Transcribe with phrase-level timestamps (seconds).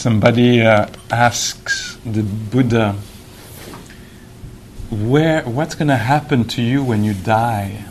[0.00, 2.96] Somebody uh, asks the Buddha,
[4.88, 5.42] "Where?
[5.42, 7.84] What's going to happen to you when you die?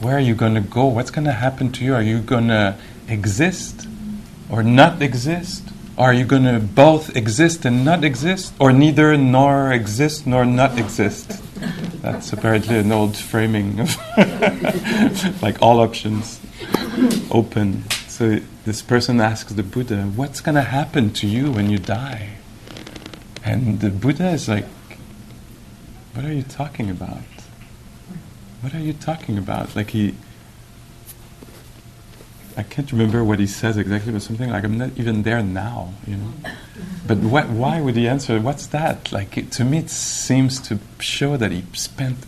[0.00, 0.86] Where are you going to go?
[0.86, 1.92] What's going to happen to you?
[1.92, 2.78] Are you going to
[3.08, 3.86] exist
[4.48, 5.68] or not exist?
[5.98, 10.78] Are you going to both exist and not exist, or neither nor exist nor not
[10.78, 11.42] exist?"
[12.00, 13.94] That's apparently an old framing of
[15.42, 16.40] like all options
[17.30, 17.84] open.
[18.18, 22.30] So this person asks the Buddha, What's going to happen to you when you die?
[23.44, 24.64] And the Buddha is like,
[26.14, 27.22] What are you talking about?
[28.60, 29.76] What are you talking about?
[29.76, 30.16] Like he.
[32.56, 35.94] I can't remember what he says exactly, but something like, I'm not even there now,
[36.04, 36.32] you know?
[37.06, 39.12] But why would he answer, What's that?
[39.12, 42.18] Like, it, to me, it seems to show that he spent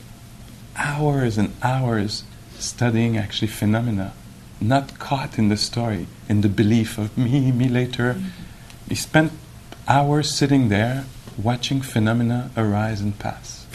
[0.77, 2.23] hours and hours
[2.61, 4.13] studying actually phenomena
[4.61, 8.15] not caught in the story, in the belief of me, me later.
[8.15, 8.29] Mm-hmm.
[8.89, 9.33] He spent
[9.89, 11.05] hours sitting there
[11.39, 13.67] watching phenomena arise and pass.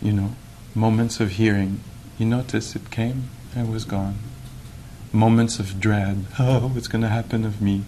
[0.00, 0.36] You know,
[0.74, 1.80] moments of hearing.
[2.18, 4.18] He noticed it came and was gone.
[5.12, 6.24] Moments of dread.
[6.38, 7.82] Oh, what's going to happen of me?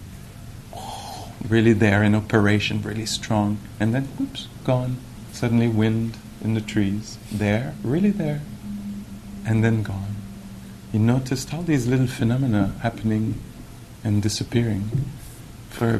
[0.75, 3.57] Oh, really there in operation, really strong.
[3.79, 4.97] And then, whoops, gone.
[5.31, 7.17] Suddenly, wind in the trees.
[7.31, 8.41] There, really there.
[9.45, 10.14] And then gone
[10.95, 13.37] he noticed all these little phenomena happening
[14.01, 14.89] and disappearing
[15.69, 15.99] for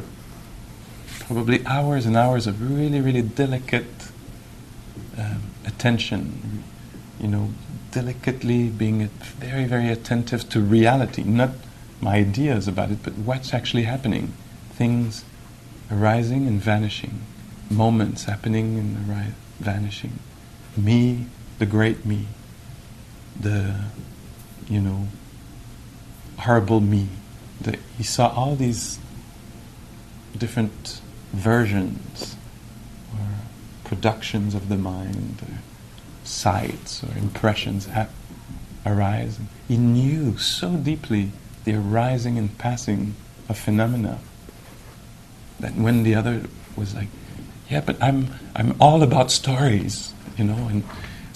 [1.20, 3.84] probably hours and hours of really, really delicate
[5.18, 6.64] um, attention,
[7.20, 7.50] you know,
[7.90, 9.06] delicately being
[9.38, 11.50] very, very attentive to reality, not
[12.00, 14.32] my ideas about it, but what's actually happening.
[14.70, 15.26] Things
[15.90, 17.20] arising and vanishing,
[17.68, 20.20] moments happening and arise, vanishing.
[20.74, 21.26] Me,
[21.58, 22.28] the great me,
[23.38, 23.74] the
[24.68, 25.08] you know,
[26.38, 27.08] horrible me.
[27.60, 28.98] That he saw all these
[30.36, 31.00] different
[31.32, 32.36] versions
[33.14, 33.26] or
[33.84, 35.58] productions of the mind, or
[36.24, 38.08] sights or impressions ha-
[38.84, 39.38] arise.
[39.66, 41.32] He knew so deeply
[41.64, 43.14] the arising and passing
[43.48, 44.18] of phenomena
[45.58, 46.42] that when the other
[46.76, 47.08] was like,
[47.70, 50.84] "Yeah, but I'm I'm all about stories," you know, and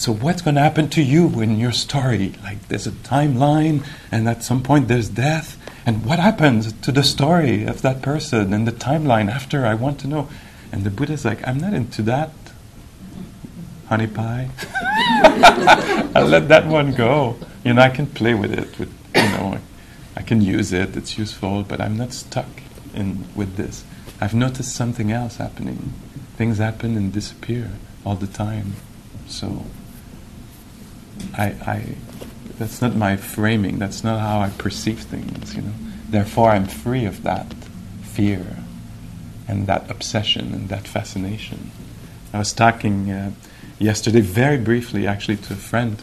[0.01, 2.33] so, what's going to happen to you in your story?
[2.43, 5.59] Like, there's a timeline, and at some point there's death.
[5.85, 9.67] And what happens to the story of that person and the timeline after?
[9.67, 10.31] I want to know.
[10.73, 12.31] And the Buddha's like, I'm not into that,
[13.91, 14.49] honey pie.
[16.17, 17.37] I'll let that one go.
[17.63, 18.79] You know, I can play with it.
[18.79, 19.59] With you know,
[20.17, 20.97] I can use it.
[20.97, 22.49] It's useful, but I'm not stuck
[22.95, 23.85] in with this.
[24.19, 25.93] I've noticed something else happening.
[26.39, 27.73] Things happen and disappear
[28.03, 28.77] all the time.
[29.27, 29.67] So
[31.37, 31.95] I, I,
[32.59, 33.79] that's not my framing.
[33.79, 35.55] That's not how I perceive things.
[35.55, 35.73] You know.
[36.09, 37.53] Therefore, I'm free of that
[38.03, 38.59] fear
[39.49, 41.71] and that obsession and that fascination.
[42.33, 43.33] I was talking uh,
[43.79, 46.03] yesterday, very briefly, actually, to a friend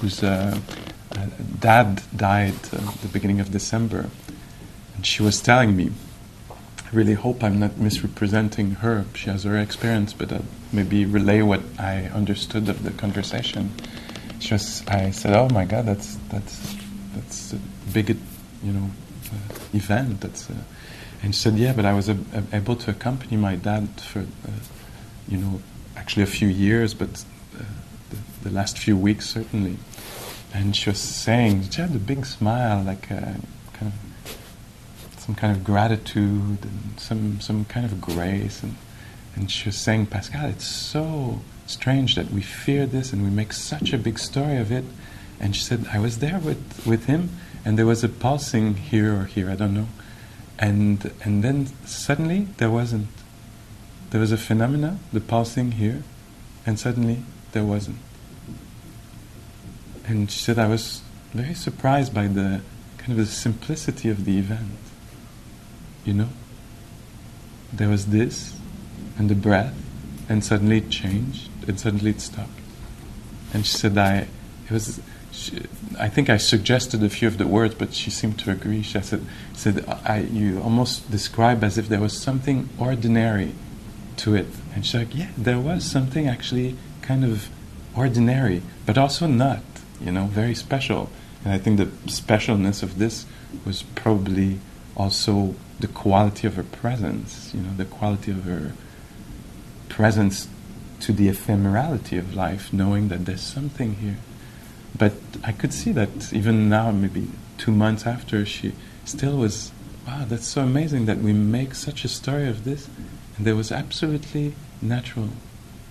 [0.00, 0.58] whose uh,
[1.12, 1.26] uh,
[1.60, 4.06] dad died uh, at the beginning of December,
[4.94, 5.92] and she was telling me.
[6.48, 9.06] I really hope I'm not misrepresenting her.
[9.14, 13.72] She has her experience, but I'll maybe relay what I understood of the conversation
[14.38, 16.76] just I said, "Oh my God, that's that's
[17.14, 17.58] that's a
[17.92, 18.16] big,
[18.62, 18.90] you know,
[19.32, 20.54] uh, event." That's, uh,
[21.22, 22.08] and she said, "Yeah, but I was
[22.52, 24.50] able to accompany my dad for, uh,
[25.28, 25.60] you know,
[25.96, 27.24] actually a few years, but
[27.54, 27.62] uh,
[28.10, 29.76] the, the, last few weeks certainly."
[30.54, 33.34] And she was saying, she had a big smile, like uh,
[33.74, 34.38] kind of
[35.18, 38.76] some kind of gratitude and some some kind of grace, and
[39.34, 43.52] and she was saying, "Pascal, it's so." Strange that we fear this and we make
[43.52, 44.84] such a big story of it.
[45.38, 47.30] And she said, I was there with, with him,
[47.64, 49.88] and there was a pulsing here or here, I don't know.
[50.58, 53.08] And, and then suddenly there wasn't.
[54.10, 56.02] There was a phenomena, the pulsing here,
[56.64, 57.22] and suddenly
[57.52, 57.98] there wasn't.
[60.06, 61.02] And she said, I was
[61.34, 62.62] very surprised by the
[62.96, 64.78] kind of the simplicity of the event.
[66.04, 66.28] You know?
[67.72, 68.56] There was this,
[69.18, 69.74] and the breath,
[70.28, 72.50] and suddenly it changed and suddenly it stopped.
[73.52, 74.28] And she said, I,
[74.66, 75.00] it was,
[75.32, 75.62] she
[75.98, 78.82] I think I suggested a few of the words, but she seemed to agree.
[78.82, 79.24] She said,
[79.54, 83.52] said I, you almost describe as if there was something ordinary
[84.18, 84.46] to it.
[84.74, 87.48] And she's like, yeah, there was something actually kind of
[87.96, 89.62] ordinary, but also not,
[90.00, 91.10] you know, very special.
[91.44, 93.24] And I think the specialness of this
[93.64, 94.58] was probably
[94.96, 98.72] also the quality of her presence, you know, the quality of her
[99.88, 100.48] presence
[101.00, 104.16] to the ephemerality of life, knowing that there's something here.
[104.96, 105.14] But
[105.44, 107.28] I could see that even now, maybe
[107.58, 108.72] two months after, she
[109.04, 109.72] still was,
[110.06, 112.88] wow, that's so amazing that we make such a story of this.
[113.36, 115.28] And there was absolutely natural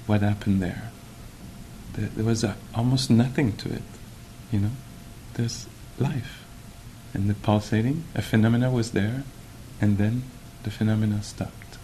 [0.08, 0.92] what happened there.
[1.94, 3.84] There, there was a, almost nothing to it,
[4.52, 4.72] you know.
[5.36, 5.68] There's
[6.00, 6.44] life.
[7.14, 9.24] And the pulsating, a phenomena was there,
[9.80, 10.24] and then
[10.64, 11.78] the phenomena stopped.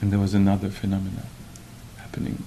[0.00, 1.22] And there was another phenomena
[2.06, 2.44] happening.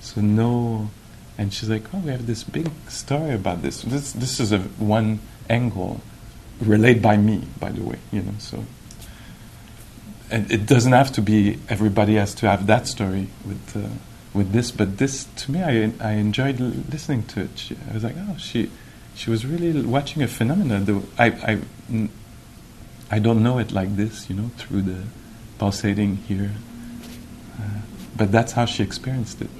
[0.00, 0.90] So no
[1.38, 3.82] and she's like, "Oh, we have this big story about this.
[3.82, 6.00] This this is a one angle,
[6.60, 7.98] relayed by me, by the way.
[8.10, 8.64] You know, so
[10.30, 13.88] and it doesn't have to be everybody has to have that story with uh,
[14.34, 14.72] with this.
[14.72, 16.58] But this, to me, I I enjoyed
[16.92, 17.50] listening to it.
[17.54, 18.68] She, I was like, oh, she
[19.14, 20.86] she was really watching a phenomenon.
[20.86, 22.08] Though I I
[23.12, 25.04] I don't know it like this, you know, through the
[25.58, 26.50] pulsating here.
[28.16, 29.50] But that's how she experienced it,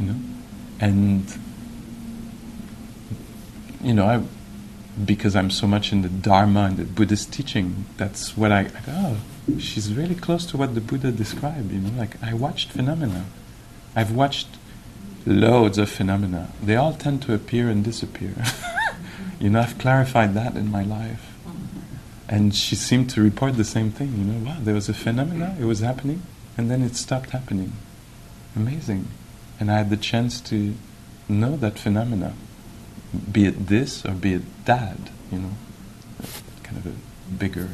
[0.00, 0.16] you know
[0.80, 1.38] and
[3.82, 4.22] you know, I,
[5.04, 8.70] because I'm so much in the Dharma and the Buddhist teaching, that's what I, I
[8.88, 9.16] oh,
[9.58, 11.70] she's really close to what the Buddha described.
[11.72, 13.26] You know, like I watched phenomena.
[13.94, 14.48] I've watched
[15.24, 16.52] loads of phenomena.
[16.62, 18.34] They all tend to appear and disappear.
[19.40, 21.32] you know, I've clarified that in my life.
[22.28, 24.12] And she seemed to report the same thing.
[24.16, 26.22] You know, wow, there was a phenomena, it was happening,
[26.56, 27.72] and then it stopped happening.
[28.54, 29.08] Amazing
[29.58, 30.74] and I had the chance to
[31.28, 32.34] know that phenomena,
[33.30, 34.98] be it this or be it that,
[35.32, 35.50] you know,
[36.62, 37.70] kind of a bigger,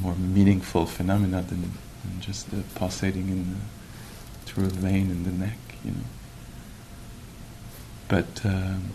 [0.00, 1.72] more meaningful phenomena than,
[2.02, 3.60] than just the pulsating in the,
[4.46, 5.96] through a vein in the neck, you know.
[8.08, 8.92] But um,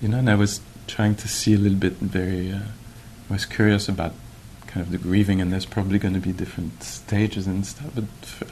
[0.00, 1.92] you know, and I was trying to see a little bit.
[1.94, 2.60] Very, uh,
[3.28, 4.14] was curious about
[4.70, 7.90] kind of the grieving, and there's probably going to be different stages and stuff.
[7.94, 8.04] But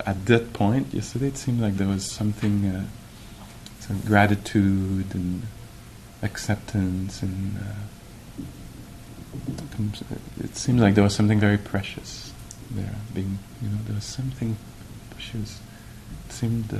[0.06, 2.86] at that point, yesterday, it seemed like there was something, uh,
[3.78, 5.42] some gratitude and
[6.22, 7.74] acceptance, and uh,
[10.42, 12.32] it seemed like there was something very precious
[12.72, 12.96] there.
[13.14, 14.56] Being, you know, there was something
[15.10, 15.60] precious.
[16.26, 16.74] It seemed.
[16.74, 16.78] Uh,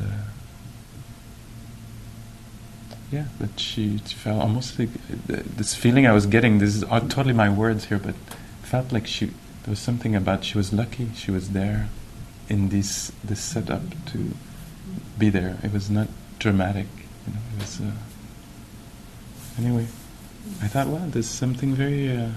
[3.11, 4.91] yeah, that she, felt almost like
[5.33, 6.59] uh, this feeling I was getting.
[6.59, 8.15] This is totally my words here, but
[8.71, 9.27] felt like she
[9.63, 11.89] there was something about she was lucky she was there
[12.49, 14.19] in this this setup to
[15.19, 15.59] be there.
[15.63, 16.87] It was not dramatic,
[17.27, 17.41] you know.
[17.57, 17.93] It was uh,
[19.59, 19.87] anyway.
[20.63, 22.31] I thought, wow, there's something very uh,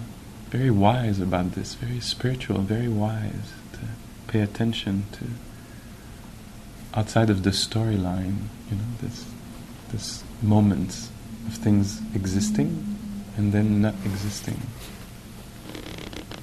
[0.50, 3.80] very wise about this, very spiritual, very wise to
[4.28, 5.26] pay attention to
[6.94, 9.26] outside of the storyline, you know, this
[9.92, 11.10] this moments
[11.48, 12.98] of things existing
[13.38, 14.60] and then not existing.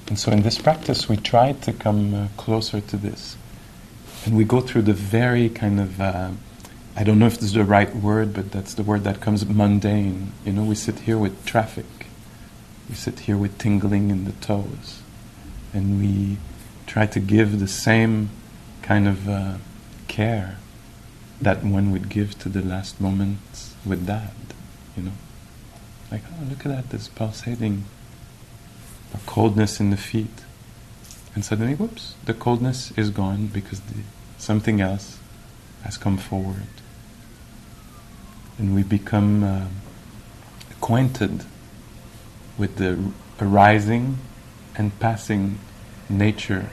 [0.09, 3.37] And so in this practice, we try to come uh, closer to this.
[4.25, 6.31] And we go through the very kind of, uh,
[6.95, 9.45] I don't know if this is the right word, but that's the word that comes
[9.45, 10.33] mundane.
[10.43, 11.85] You know, we sit here with traffic,
[12.89, 15.03] we sit here with tingling in the toes,
[15.73, 16.37] and we
[16.87, 18.31] try to give the same
[18.81, 19.57] kind of uh,
[20.07, 20.57] care
[21.39, 24.31] that one would give to the last moments with dad,
[24.97, 25.11] you know.
[26.11, 27.85] Like, oh, look at that, this pulsating
[29.13, 30.43] a coldness in the feet.
[31.35, 34.01] And suddenly, whoops, the coldness is gone because the,
[34.37, 35.19] something else
[35.83, 36.67] has come forward.
[38.57, 39.65] And we become uh,
[40.71, 41.45] acquainted
[42.57, 44.17] with the arising
[44.75, 45.59] and passing
[46.09, 46.69] nature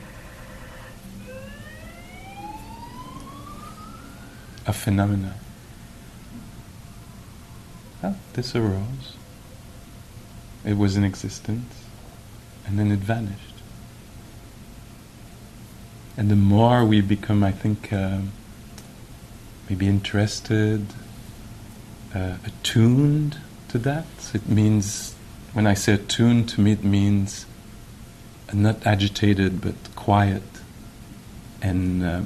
[4.66, 5.34] of phenomena.
[8.02, 9.16] Oh, this arose.
[10.64, 11.85] It was in existence
[12.66, 13.40] and then it vanished.
[16.16, 18.20] And the more we become, I think, uh,
[19.68, 20.86] maybe interested,
[22.14, 25.14] uh, attuned to that, it means,
[25.52, 27.46] when I say attuned, to me it means
[28.52, 30.42] not agitated but quiet
[31.60, 32.22] and, uh,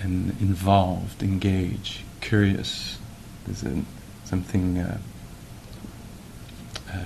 [0.00, 2.98] and involved, engaged, curious.
[3.46, 3.82] There's a,
[4.24, 4.98] something, uh,
[6.92, 7.04] uh,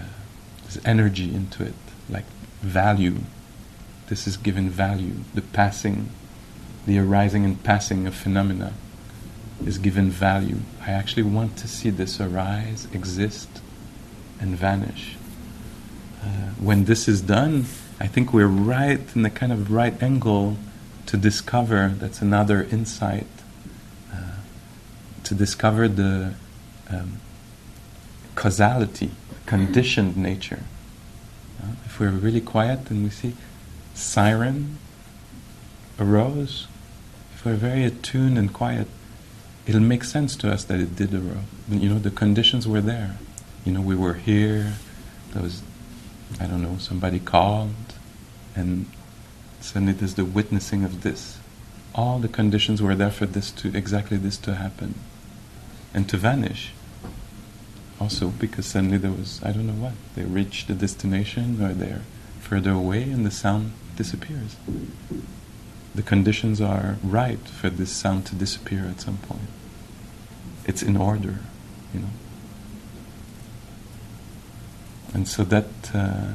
[0.62, 1.74] there's energy into it
[2.10, 2.26] like
[2.60, 3.18] value.
[4.08, 6.10] This is given value, the passing,
[6.86, 8.72] the arising and passing of phenomena.
[9.64, 10.58] is given value.
[10.80, 13.60] I actually want to see this arise, exist,
[14.40, 15.16] and vanish.
[16.22, 16.26] Uh,
[16.58, 17.66] when this is done,
[17.98, 20.56] I think we're right in the kind of right angle
[21.06, 23.26] to discover that's another insight
[24.12, 24.16] uh,
[25.24, 26.34] to discover the
[26.88, 27.20] um,
[28.34, 29.10] causality,
[29.46, 30.62] conditioned nature.
[31.60, 33.34] Uh, if we're really quiet and we see
[33.94, 34.78] siren
[35.98, 36.66] arose,
[37.34, 38.86] if we're very attuned and quiet,
[39.66, 41.44] it'll make sense to us that it did arise.
[41.68, 43.18] You know, the conditions were there.
[43.64, 44.74] You know, we were here.
[45.32, 45.62] There was,
[46.40, 47.74] I don't know, somebody called,
[48.56, 48.86] and
[49.60, 51.38] suddenly there's the witnessing of this.
[51.94, 54.94] All the conditions were there for this to exactly this to happen,
[55.92, 56.72] and to vanish.
[58.00, 62.02] Also, because suddenly there was, I don't know what, they reached the destination or they're
[62.40, 64.57] further away, and the sound disappears.
[65.95, 69.49] The conditions are right for this sound to disappear at some point.
[70.64, 71.40] It's in order,
[71.92, 72.09] you know.
[75.12, 76.33] And so that, uh,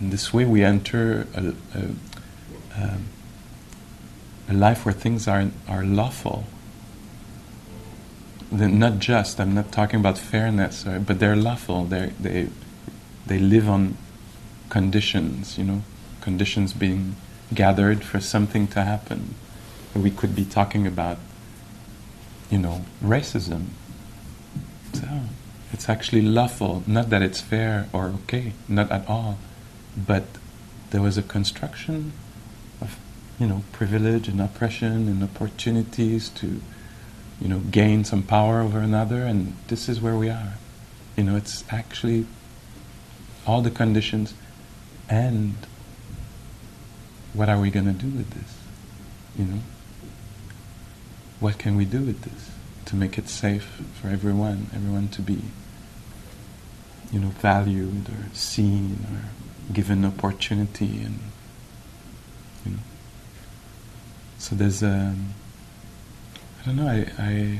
[0.00, 3.04] in this way, we enter a, a, um,
[4.48, 6.46] a life where things are, are lawful.
[8.50, 11.84] Not just, I'm not talking about fairness, or, but they're lawful.
[11.84, 12.48] They're, they,
[13.26, 13.98] they live on
[14.70, 15.82] conditions, you know,
[16.20, 17.16] conditions being
[17.52, 19.34] gathered for something to happen.
[19.94, 21.18] We could be talking about,
[22.50, 23.66] you know, racism.
[24.94, 25.06] So
[25.72, 29.38] it's actually lawful, not that it's fair or okay, not at all,
[29.96, 30.24] but
[30.90, 32.12] there was a construction
[32.80, 32.96] of,
[33.38, 36.62] you know, privilege and oppression and opportunities to,
[37.40, 40.54] you know, gain some power over another, and this is where we are.
[41.16, 42.26] You know, it's actually
[43.46, 44.34] all the conditions
[45.08, 45.54] and
[47.32, 48.56] what are we going to do with this?
[49.38, 49.60] You know?
[51.40, 52.50] What can we do with this
[52.86, 55.42] to make it safe for everyone, everyone to be,
[57.12, 61.20] you know, valued or seen or given opportunity and,
[62.64, 62.78] you know.
[64.38, 65.34] So there's a, um,
[66.68, 67.58] don't know, I, I,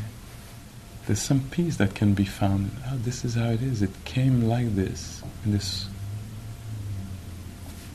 [1.07, 2.71] there's some peace that can be found.
[2.87, 3.81] Oh, this is how it is.
[3.81, 5.87] It came like this, in this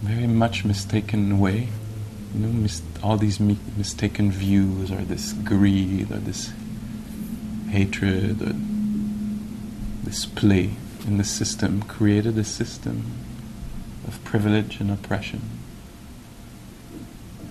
[0.02, 1.70] very much mistaken way.
[2.34, 6.52] You know, mis- all these mi- mistaken views, or this greed, or this
[7.70, 8.56] hatred, or
[10.04, 10.72] this play
[11.06, 13.04] in the system created a system
[14.08, 15.42] of privilege and oppression.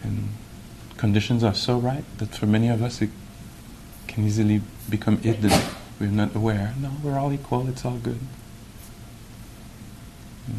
[0.03, 0.31] And
[0.97, 3.11] conditions are so right that for many of us it
[4.13, 5.51] can easily become hidden.
[5.99, 6.75] We're not aware.
[6.81, 8.19] No, we're all equal, it's all good.
[10.47, 10.59] Hmm.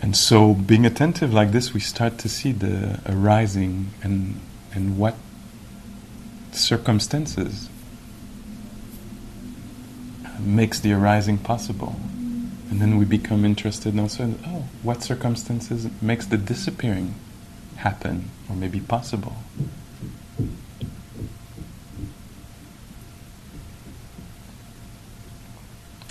[0.00, 4.40] And so, being attentive like this, we start to see the arising and
[4.74, 5.14] and what
[6.52, 7.68] circumstances
[10.38, 11.96] makes the arising possible.
[12.70, 17.14] And then we become interested also in, oh, what circumstances makes the disappearing
[17.76, 19.36] happen or maybe possible.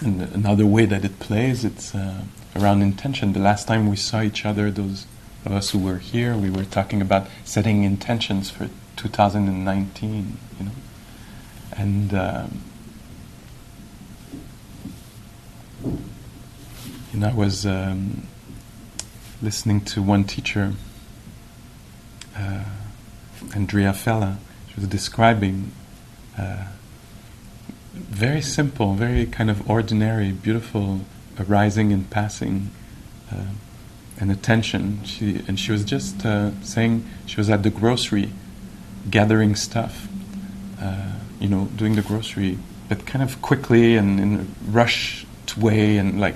[0.03, 2.23] And another way that it plays, it's uh,
[2.55, 3.33] around intention.
[3.33, 5.07] The last time we saw each other, those
[5.43, 10.71] of us who were here, we were talking about setting intentions for 2019, you know.
[11.75, 12.63] And um,
[17.13, 18.27] you know, I was um,
[19.41, 20.73] listening to one teacher,
[22.35, 22.65] uh,
[23.55, 24.37] Andrea Fella.
[24.69, 25.71] She was describing
[26.37, 26.65] uh,
[27.97, 31.01] very simple, very kind of ordinary, beautiful
[31.39, 32.71] arising and passing
[33.31, 33.51] uh,
[34.19, 35.03] and attention.
[35.03, 38.31] She and she was just uh, saying she was at the grocery,
[39.09, 40.07] gathering stuff,
[40.81, 42.57] uh, you know, doing the grocery,
[42.89, 46.35] but kind of quickly and in a rushed way, and like,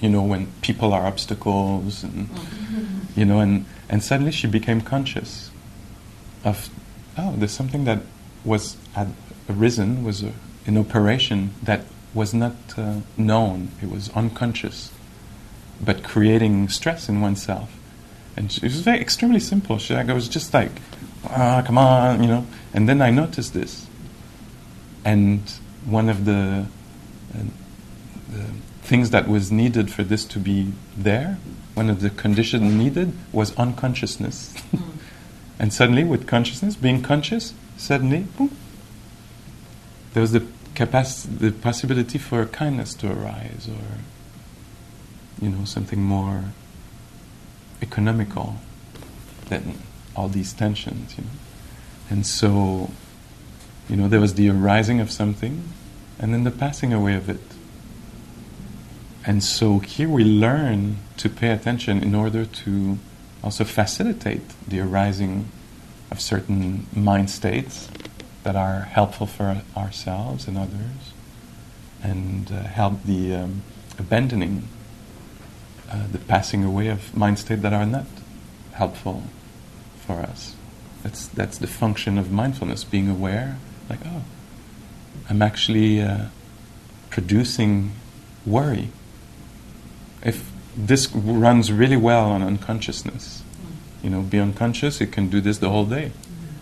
[0.00, 3.20] you know, when people are obstacles, and mm-hmm.
[3.20, 5.50] you know, and and suddenly she became conscious
[6.44, 6.68] of,
[7.16, 8.00] oh, there's something that
[8.44, 9.14] was had
[9.48, 10.32] arisen, was a,
[10.66, 14.90] in operation that was not uh, known, it was unconscious,
[15.80, 17.70] but creating stress in oneself.
[18.36, 19.78] And it was very extremely simple.
[19.78, 20.72] She, like, I was just like,
[21.24, 22.46] ah, come on, you know.
[22.72, 23.86] And then I noticed this.
[25.04, 25.50] And
[25.84, 26.66] one of the,
[27.34, 27.42] uh,
[28.30, 28.44] the
[28.82, 31.38] things that was needed for this to be there,
[31.74, 34.54] one of the conditions needed was unconsciousness.
[35.58, 38.56] and suddenly, with consciousness, being conscious, suddenly, boom,
[40.12, 46.44] there was the capacity, the possibility for kindness to arise, or you know something more
[47.80, 48.56] economical
[49.48, 49.78] than
[50.14, 51.30] all these tensions, you know.
[52.10, 52.90] And so,
[53.88, 55.64] you know, there was the arising of something
[56.18, 57.40] and then the passing away of it.
[59.24, 62.98] And so here we learn to pay attention in order to
[63.42, 65.48] also facilitate the arising
[66.10, 67.88] of certain mind states
[68.42, 71.12] that are helpful for ourselves and others,
[72.02, 73.62] and uh, help the um,
[73.98, 74.68] abandoning,
[75.90, 78.06] uh, the passing away of mind states that are not
[78.72, 79.22] helpful
[80.04, 80.54] for us.
[81.02, 83.58] That's, that's the function of mindfulness, being aware,
[83.88, 84.22] like, oh,
[85.28, 86.26] I'm actually uh,
[87.10, 87.92] producing
[88.46, 88.88] worry.
[90.24, 93.42] If this runs really well on unconsciousness,
[94.02, 96.12] you know, be unconscious, it can do this the whole day.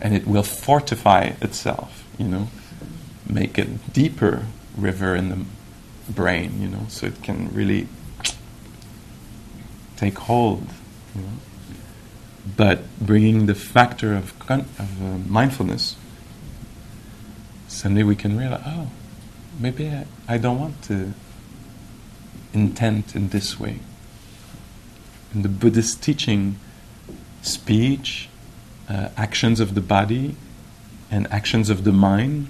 [0.00, 2.49] And it will fortify itself, you know,
[3.28, 5.45] make a deeper river in the
[6.11, 7.87] brain, you know, so it can really
[9.97, 10.66] take hold,
[11.14, 11.28] you know.
[12.57, 15.97] But bringing the factor of, con- of uh, mindfulness,
[17.69, 18.90] suddenly we can realize, oh,
[19.59, 21.12] maybe I, I don't want to
[22.54, 23.80] intend in this way.
[25.35, 26.59] In the Buddhist teaching,
[27.42, 28.29] speech,
[28.90, 30.35] uh, actions of the body,
[31.11, 32.49] and actions of the mind,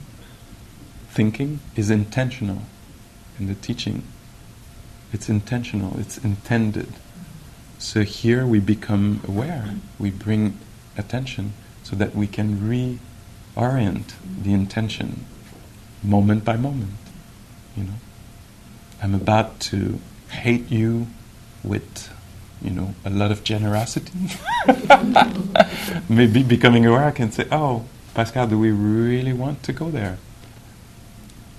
[1.10, 2.62] thinking, is intentional
[3.38, 4.02] in the teaching.
[5.12, 6.92] It's intentional, it's intended.
[7.78, 10.58] So here we become aware, we bring
[10.96, 12.58] attention so that we can
[13.56, 15.26] reorient the intention
[16.02, 16.92] moment by moment.
[17.76, 17.94] You know,
[19.02, 21.06] I'm about to hate you
[21.62, 22.10] with,
[22.62, 24.12] you know, a lot of generosity.
[26.08, 30.18] Maybe becoming aware, I can say, "Oh, Pascal, do we really want to go there?"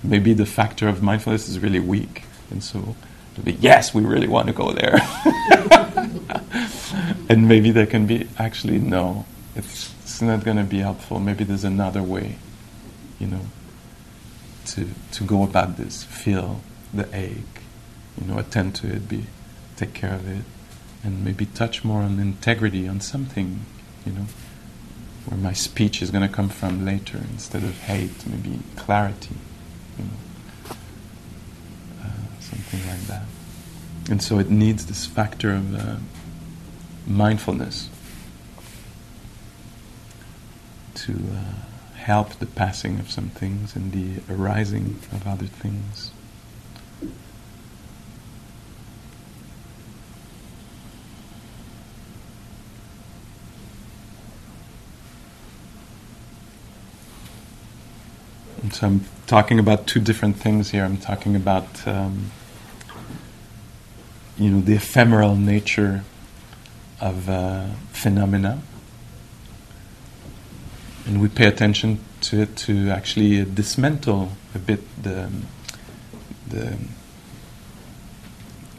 [0.02, 2.96] Maybe the factor of mindfulness is really weak, and so
[3.42, 4.98] be, "Yes, we really want to go there."
[7.28, 9.24] and maybe there can be actually no,
[9.56, 11.18] it's, it's not going to be helpful.
[11.18, 12.36] Maybe there's another way,
[13.18, 13.46] you know,
[14.66, 16.04] to to go about this.
[16.04, 16.60] Feel
[16.94, 17.60] the ache,
[18.20, 19.24] you know, attend to it, be
[19.76, 20.44] take care of it,
[21.04, 23.64] and maybe touch more on integrity, on something,
[24.06, 24.26] you know,
[25.26, 29.36] where my speech is going to come from later instead of hate, maybe clarity,
[29.98, 30.74] you know,
[32.02, 33.26] uh, something like that.
[34.10, 35.96] And so it needs this factor of uh,
[37.06, 37.88] mindfulness
[40.94, 46.10] to uh, help the passing of some things and the arising of other things.
[58.61, 60.84] And so I'm talking about two different things here.
[60.84, 62.30] I'm talking about um,
[64.38, 66.04] you know the ephemeral nature
[67.00, 68.62] of uh, phenomena,
[71.06, 75.30] and we pay attention to it to actually dismantle a bit the
[76.48, 76.78] the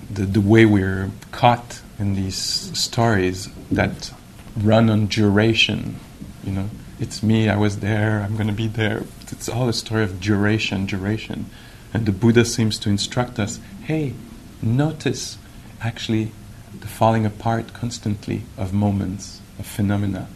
[0.09, 4.11] the, the way we're caught in these stories that
[4.55, 5.99] run on duration.
[6.43, 7.49] You know, it's me.
[7.49, 8.21] I was there.
[8.21, 9.03] I'm going to be there.
[9.31, 11.47] It's all a story of duration, duration,
[11.93, 14.13] and the Buddha seems to instruct us: Hey,
[14.61, 15.37] notice
[15.81, 16.31] actually
[16.79, 20.27] the falling apart constantly of moments, of phenomena,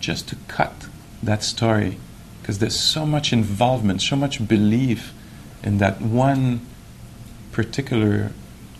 [0.00, 0.86] just to cut
[1.22, 1.98] that story.
[2.40, 5.14] Because there's so much involvement, so much belief
[5.62, 6.60] in that one
[7.52, 8.32] particular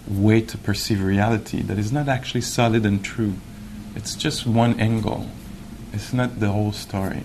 [0.08, 3.34] way to perceive reality that is not actually solid and true.
[3.94, 5.28] It's just one angle,
[5.92, 7.24] it's not the whole story.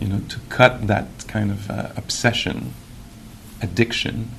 [0.00, 2.74] You know, to cut that kind of uh, obsession,
[3.60, 4.30] addiction,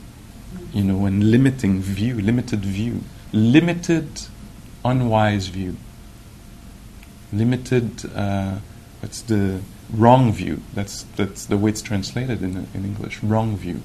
[0.74, 4.28] you know, and limiting view, limited view limited,
[4.84, 5.76] unwise view.
[7.32, 8.58] Limited, uh,
[9.02, 10.62] what's the wrong view?
[10.74, 13.22] That's, that's the way it's translated in, in English.
[13.24, 13.82] Wrong view.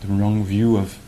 [0.00, 0.98] The wrong view of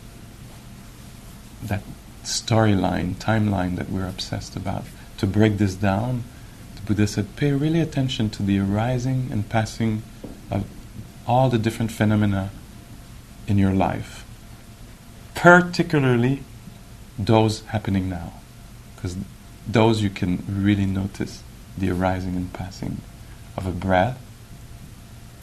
[1.63, 1.83] that
[2.23, 4.83] storyline, timeline that we're obsessed about.
[5.19, 6.23] To break this down,
[6.87, 10.03] Buddha said, pay really attention to the arising and passing
[10.49, 10.65] of
[11.27, 12.49] all the different phenomena
[13.45, 14.25] in your life.
[15.35, 16.43] Particularly
[17.19, 18.33] those happening now.
[18.95, 19.17] Because
[19.67, 21.43] those you can really notice
[21.77, 23.01] the arising and passing
[23.57, 24.17] of a breath,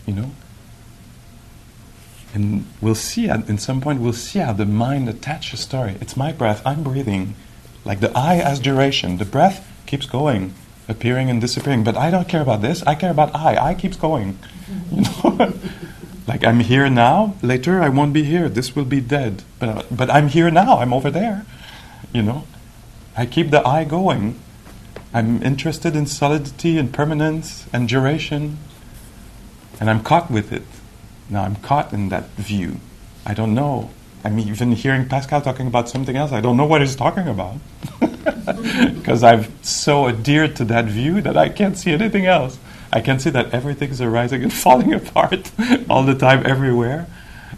[0.07, 0.31] you know.
[2.33, 5.97] And we'll see at in some point we'll see how the mind attaches a story.
[6.01, 7.37] It's my breath, I'm breathing.
[7.85, 9.19] Like the I as duration.
[9.19, 10.55] The breath keeps going,
[10.89, 11.85] appearing and disappearing.
[11.85, 13.57] But I don't care about this, I care about I.
[13.57, 14.39] I keeps going.
[14.91, 15.53] You know?
[16.27, 18.49] like I'm here now, later I won't be here.
[18.49, 19.43] This will be dead.
[19.59, 21.45] But but I'm here now, I'm over there.
[22.13, 22.45] You know,
[23.17, 24.39] I keep the I going.
[25.13, 28.59] I'm interested in solidity and permanence and duration.
[29.79, 30.65] And I'm caught with it.
[31.31, 32.81] Now I'm caught in that view.
[33.25, 33.91] I don't know.
[34.25, 36.33] I'm even hearing Pascal talking about something else.
[36.33, 37.57] I don't know what he's talking about.
[38.45, 42.59] Because I've so adhered to that view that I can't see anything else.
[42.93, 45.51] I can see that everything's arising and falling apart
[45.89, 47.07] all the time, everywhere.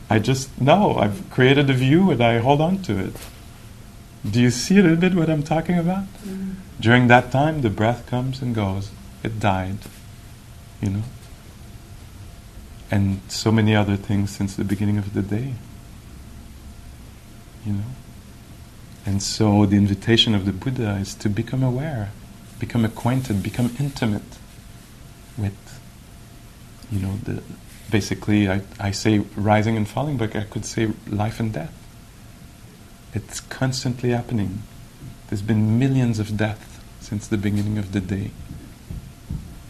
[0.09, 3.15] I just know I've created a view and I hold on to it.
[4.29, 6.05] Do you see a little bit what I'm talking about?
[6.05, 6.53] Mm-hmm.
[6.81, 8.91] During that time, the breath comes and goes.
[9.23, 9.79] It died,
[10.81, 11.03] you know?
[12.91, 15.55] And so many other things since the beginning of the day,
[17.67, 17.91] you know?
[19.05, 22.11] And so the invitation of the Buddha is to become aware,
[22.59, 24.23] become acquainted, become intimate
[25.37, 25.81] with,
[26.91, 27.43] you know, the
[27.91, 31.73] basically I, I say rising and falling, but I could say life and death.
[33.15, 34.63] It's constantly happening.
[35.29, 38.31] There's been millions of deaths since the beginning of the day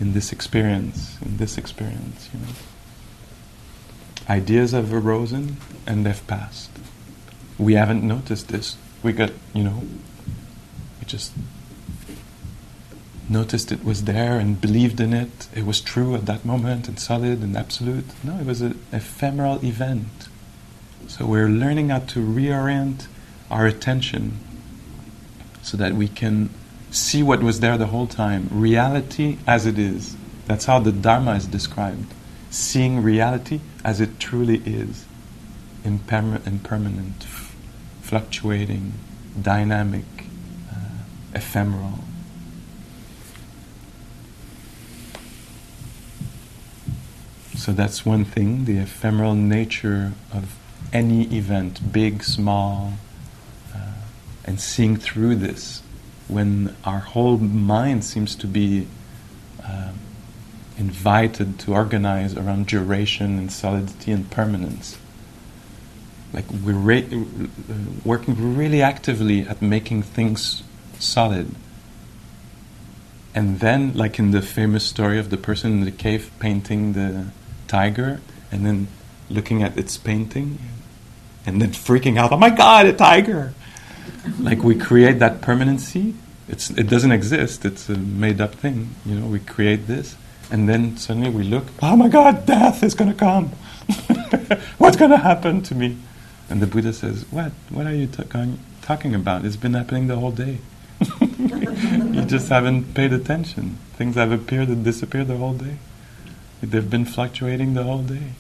[0.01, 2.53] in this experience, in this experience, you know.
[4.29, 6.71] Ideas have arisen and they've passed.
[7.59, 8.77] We haven't noticed this.
[9.03, 9.83] We got, you know,
[11.01, 11.33] we just
[13.29, 15.49] noticed it was there and believed in it.
[15.55, 18.05] It was true at that moment and solid and absolute.
[18.23, 20.29] No, it was an ephemeral event.
[21.09, 23.07] So we're learning how to reorient
[23.51, 24.39] our attention
[25.63, 26.51] so that we can
[26.91, 28.49] see what was there the whole time.
[28.51, 30.17] Reality as it is.
[30.47, 32.13] That's how the Dharma is described.
[32.51, 35.05] Seeing reality as it truly is.
[35.85, 37.27] Imperma- impermanent,
[38.07, 38.93] fluctuating,
[39.43, 40.05] dynamic,
[40.71, 41.03] uh,
[41.35, 41.99] ephemeral.
[47.57, 50.55] So that's one thing, the ephemeral nature of
[50.93, 52.93] any event, big, small,
[53.75, 53.79] uh,
[54.45, 55.83] and seeing through this
[56.29, 58.87] when our whole mind seems to be
[59.65, 59.91] uh,
[60.79, 64.97] invited to organize around duration and solidity and permanence.
[66.37, 67.27] Like we're re-
[68.05, 70.63] working really actively at making things
[70.99, 71.55] solid.
[73.35, 77.27] And then, like in the famous story of the person in the cave painting the
[77.69, 78.21] tiger
[78.53, 78.89] and then
[79.31, 80.59] looking at its painting
[81.47, 83.55] and then freaking out, oh my god, a tiger!
[84.39, 86.15] like we create that permanency.
[86.49, 88.95] It's, it doesn't exist, it's a made up thing.
[89.05, 90.17] You know, we create this
[90.51, 93.49] and then suddenly we look, oh my god, death is to come.
[94.79, 95.97] What's to happen to me?
[96.49, 97.53] And the Buddha says, What?
[97.71, 98.09] What are you
[98.83, 99.45] talking about?
[99.45, 100.59] It's been happening the whole day.
[101.21, 103.79] you just haven't paid attention.
[103.95, 105.77] Things have appeared and disappeared the whole day.
[106.63, 108.33] They've been fluctuating the whole day.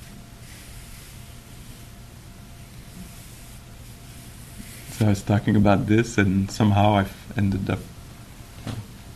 [4.92, 7.80] So I was talking about this, and somehow I ended up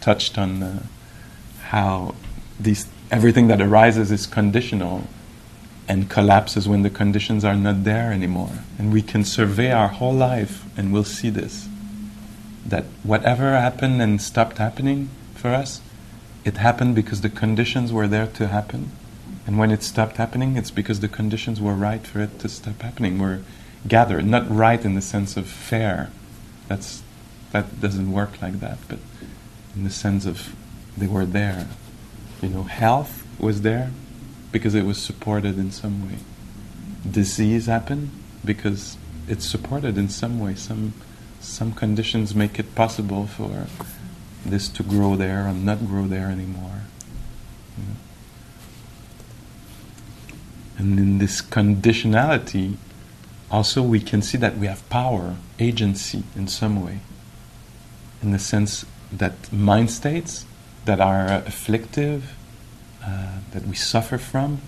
[0.00, 0.82] touched on uh,
[1.62, 2.14] how
[2.58, 5.06] these everything that arises is conditional
[5.90, 8.60] and collapses when the conditions are not there anymore.
[8.78, 11.66] And we can survey our whole life, and we'll see this
[12.64, 15.80] that whatever happened and stopped happening for us
[16.44, 18.92] it happened because the conditions were there to happen.
[19.46, 22.80] And when it stopped happening, it's because the conditions were right for it to stop
[22.80, 23.18] happening.
[23.18, 23.40] Were
[23.86, 26.10] gathered, not right in the sense of fair.
[26.68, 27.02] That's
[27.50, 29.00] that doesn't work like that, but
[29.74, 30.54] in the sense of
[30.96, 31.66] they were there.
[32.40, 33.90] You know, health was there
[34.52, 36.18] because it was supported in some way.
[37.08, 38.10] Disease happened
[38.44, 38.96] because
[39.28, 40.54] it's supported in some way.
[40.54, 40.94] Some
[41.40, 43.66] some conditions make it possible for
[44.44, 46.82] this to grow there and not grow there anymore.
[47.78, 47.94] You know?
[50.78, 52.76] And in this conditionality,
[53.50, 57.00] also we can see that we have power, agency in some way.
[58.22, 60.44] In the sense that mind states
[60.84, 62.34] that are afflictive,
[63.04, 64.60] uh, that we suffer from,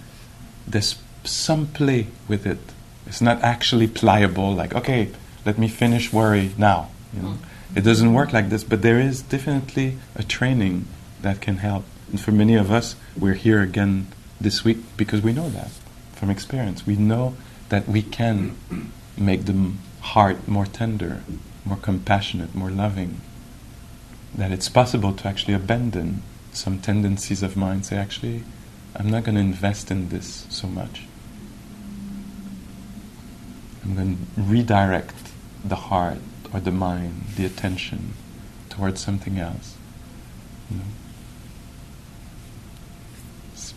[0.66, 2.58] there's some play with it.
[3.06, 5.10] It's not actually pliable, like, okay,
[5.44, 6.90] let me finish worry now.
[7.14, 7.38] You know?
[7.74, 10.86] It doesn't work like this, but there is definitely a training
[11.22, 11.84] that can help.
[12.10, 14.08] And for many of us, we're here again
[14.40, 15.70] this week because we know that
[16.12, 16.86] from experience.
[16.86, 17.34] We know
[17.68, 18.56] that we can
[19.16, 21.22] make the heart more tender,
[21.64, 23.20] more compassionate, more loving.
[24.34, 28.44] That it's possible to actually abandon some tendencies of mine, say, actually,
[28.94, 31.02] I'm not going to invest in this so much.
[33.82, 35.14] I'm going to redirect
[35.64, 36.18] the heart
[36.52, 38.12] or the mind, the attention
[38.68, 39.76] towards something else.
[40.70, 40.84] You know?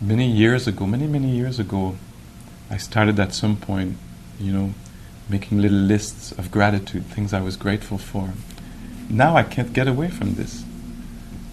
[0.00, 1.96] Many years ago, many, many years ago,
[2.70, 3.96] I started at some point,
[4.38, 4.74] you know,
[5.28, 8.34] making little lists of gratitude, things I was grateful for.
[9.08, 10.65] Now I can't get away from this.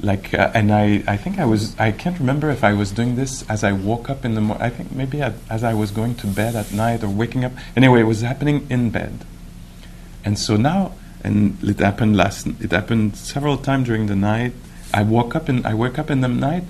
[0.04, 3.16] Like uh, and I, I think I was I can't remember if I was doing
[3.16, 6.16] this as I woke up in the morning I think maybe as I was going
[6.16, 7.54] to bed at night or waking up.
[7.76, 9.26] Anyway it was happening in bed.
[10.26, 10.92] And so now
[11.24, 14.54] and it happened last it happened several times during the night.
[14.94, 16.66] I woke up and I wake up in the night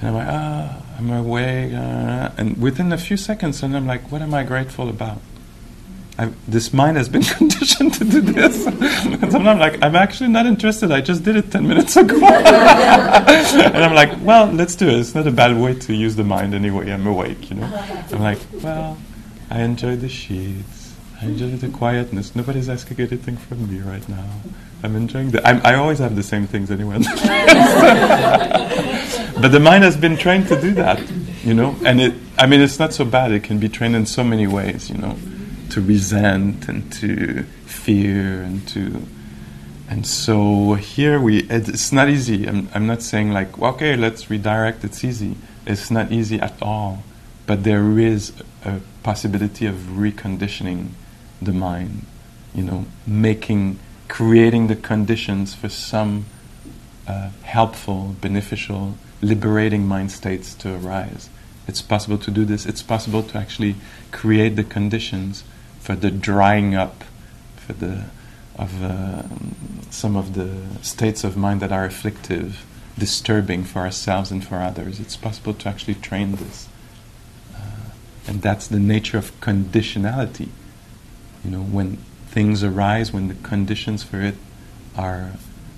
[0.00, 4.12] and I'm like ah I'm awake uh, and within a few seconds and I'm like
[4.12, 5.18] what am I grateful about
[6.16, 8.66] I, this mind has been conditioned to do this.
[8.66, 10.92] and sometimes I'm like, I'm actually not interested.
[10.92, 12.14] I just did it 10 minutes ago.
[12.24, 14.94] and I'm like, well, let's do it.
[14.94, 16.92] It's not a bad way to use the mind anyway.
[16.92, 17.66] I'm awake, you know.
[18.12, 18.96] I'm like, well,
[19.50, 20.94] I enjoy the sheets.
[21.20, 22.36] I enjoy the quietness.
[22.36, 24.28] Nobody's asking anything from me right now.
[24.84, 25.46] I'm enjoying the.
[25.46, 26.98] I'm, I always have the same things anyway.
[29.40, 31.00] but the mind has been trained to do that,
[31.42, 31.74] you know.
[31.86, 32.14] And it.
[32.36, 33.32] I mean, it's not so bad.
[33.32, 35.16] It can be trained in so many ways, you know
[35.74, 39.02] to resent and to fear and to
[39.88, 42.46] and so here we it's not easy.
[42.46, 45.36] I'm, I'm not saying like okay let's redirect it's easy.
[45.66, 47.02] It's not easy at all.
[47.46, 48.32] But there is
[48.64, 50.90] a possibility of reconditioning
[51.42, 52.06] the mind
[52.54, 56.26] you know making creating the conditions for some
[57.08, 61.28] uh, helpful beneficial liberating mind states to arise.
[61.66, 62.64] It's possible to do this.
[62.64, 63.74] It's possible to actually
[64.12, 65.42] create the conditions
[65.84, 67.04] for the drying up
[67.58, 68.04] for the
[68.56, 69.22] of uh,
[69.90, 70.50] some of the
[70.82, 72.64] states of mind that are afflictive,
[72.98, 74.98] disturbing for ourselves and for others.
[74.98, 76.68] It's possible to actually train this,
[77.54, 77.90] uh,
[78.26, 80.48] and that's the nature of conditionality.
[81.44, 84.36] You know, when things arise, when the conditions for it
[84.96, 85.32] are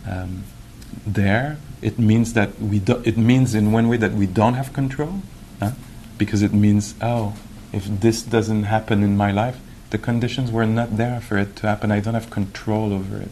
[0.08, 0.44] um,
[1.04, 4.72] there, it means that we do, it means in one way that we don't have
[4.72, 5.22] control,
[5.58, 5.72] huh?
[6.16, 7.34] because it means oh,
[7.72, 9.58] if this doesn't happen in my life,
[9.90, 11.90] the conditions were not there for it to happen.
[11.90, 13.30] I don't have control over it.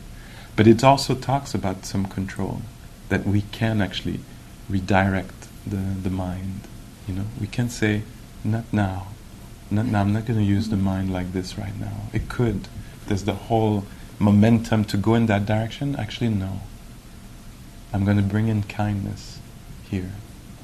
[0.56, 2.62] But it also talks about some control
[3.08, 4.20] that we can actually
[4.68, 6.60] redirect the, the mind.
[7.08, 8.02] You know, we can say,
[8.44, 9.08] not now.
[9.70, 10.00] Not now.
[10.02, 12.08] I'm not going to use the mind like this right now.
[12.12, 12.68] It could.
[13.06, 13.84] There's the whole
[14.18, 15.96] momentum to go in that direction.
[15.96, 16.60] Actually, no.
[17.92, 19.38] I'm going to bring in kindness
[19.90, 20.12] here.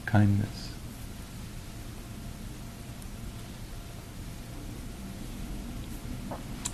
[0.07, 0.60] Kindness.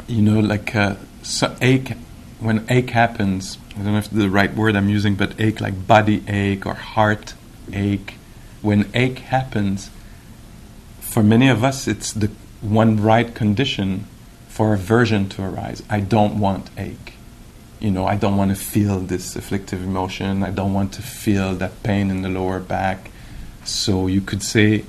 [0.07, 1.95] You know, like uh, so ache,
[2.39, 5.87] when ache happens, I don't know if the right word I'm using, but ache like
[5.87, 7.35] body ache or heart
[7.73, 8.15] ache.
[8.63, 9.91] When ache happens,
[11.01, 14.07] for many of us, it's the one right condition
[14.49, 15.83] for aversion to arise.
[15.91, 17.15] I don't want ache.
[17.81, 20.43] You know, I don't want to feel this afflictive emotion.
[20.43, 23.11] I don't want to feel that pain in the lower back.
[23.65, 24.85] So you could say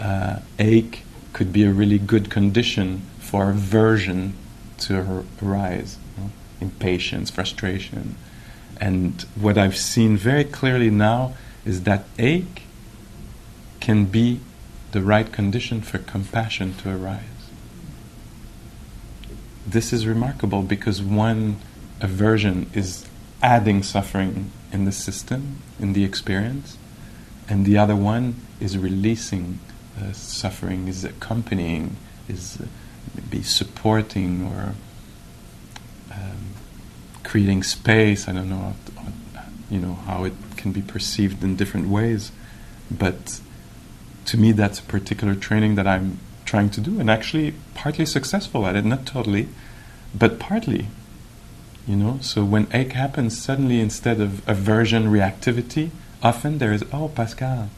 [0.00, 4.34] uh, ache could be a really good condition for aversion
[4.86, 8.16] to arise you know, impatience, frustration.
[8.80, 12.62] And what I've seen very clearly now is that ache
[13.80, 14.40] can be
[14.92, 17.20] the right condition for compassion to arise.
[19.66, 21.56] This is remarkable because one
[22.00, 23.06] aversion is
[23.42, 26.76] adding suffering in the system, in the experience,
[27.48, 29.60] and the other one is releasing
[30.00, 31.96] uh, suffering, is accompanying,
[32.28, 32.58] is.
[32.60, 32.66] Uh,
[33.14, 34.74] maybe supporting or
[36.12, 36.54] um,
[37.22, 38.28] creating space.
[38.28, 38.74] I don't know,
[39.70, 42.32] you know, how it can be perceived in different ways,
[42.90, 43.40] but
[44.26, 48.66] to me, that's a particular training that I'm trying to do, and actually partly successful
[48.66, 48.84] at it.
[48.84, 49.48] Not totally,
[50.14, 50.88] but partly.
[51.86, 55.90] You know, so when ache happens, suddenly instead of aversion, reactivity,
[56.22, 57.70] often there is, oh, Pascal,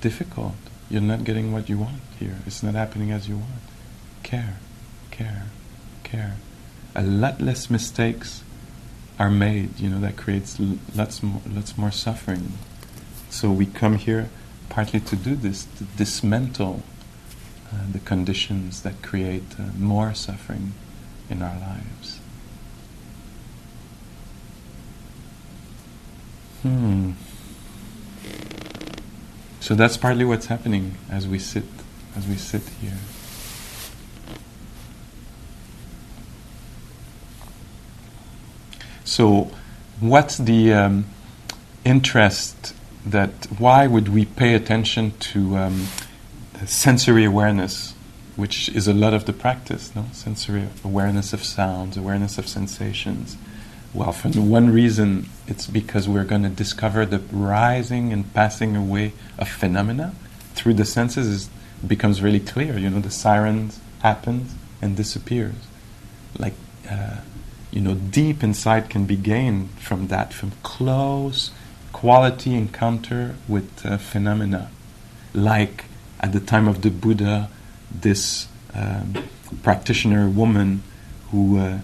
[0.00, 0.54] difficult.
[0.88, 2.36] You're not getting what you want here.
[2.46, 3.71] It's not happening as you want
[4.22, 4.56] care,
[5.10, 5.46] care,
[6.02, 6.36] care.
[6.94, 8.42] A lot less mistakes
[9.18, 10.58] are made, you know, that creates
[10.94, 12.52] lots more, lots more suffering.
[13.30, 14.30] So we come here
[14.68, 16.82] partly to do this, to dismantle
[17.72, 20.72] uh, the conditions that create uh, more suffering
[21.28, 22.18] in our lives.
[26.62, 27.12] Hmm.
[29.60, 31.64] So that's partly what's happening as we sit,
[32.16, 32.98] as we sit here.
[39.12, 39.50] So,
[40.00, 41.04] what's the um,
[41.84, 45.88] interest that why would we pay attention to um,
[46.64, 47.92] sensory awareness,
[48.36, 50.06] which is a lot of the practice, no?
[50.12, 53.36] Sensory awareness of sounds, awareness of sensations.
[53.92, 59.12] Well, for one reason, it's because we're going to discover the rising and passing away
[59.38, 60.14] of phenomena
[60.54, 61.50] through the senses.
[61.86, 62.78] Becomes really clear.
[62.78, 65.66] You know, the sirens happens and disappears,
[66.38, 66.54] like.
[66.90, 67.18] Uh,
[67.72, 71.50] you know, deep insight can be gained from that, from close,
[71.92, 74.70] quality encounter with uh, phenomena,
[75.32, 75.86] like
[76.20, 77.48] at the time of the Buddha,
[77.90, 79.14] this um,
[79.62, 80.82] practitioner woman
[81.30, 81.78] who uh,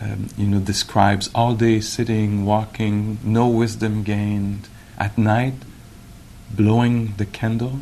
[0.00, 4.68] um, you know describes all day sitting, walking, no wisdom gained.
[4.98, 5.54] At night,
[6.50, 7.80] blowing the candle,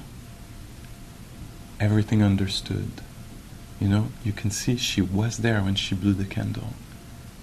[1.80, 2.90] everything understood.
[3.80, 6.74] You know, you can see she was there when she blew the candle.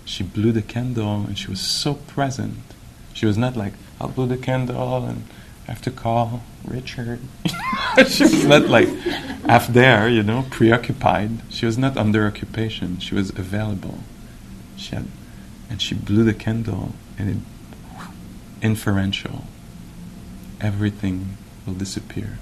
[0.08, 2.60] She blew the candle and she was so present.
[3.14, 5.26] She was not like, I'll blow the candle and
[5.68, 7.20] I have to call Richard.
[8.08, 8.88] she was not like
[9.48, 11.42] half there, you know, preoccupied.
[11.50, 13.00] She was not under occupation.
[13.00, 14.00] She was available.
[14.78, 15.08] She had,
[15.70, 18.08] and she blew the candle and it,
[18.62, 19.44] inferential.
[20.62, 22.40] Everything will disappear.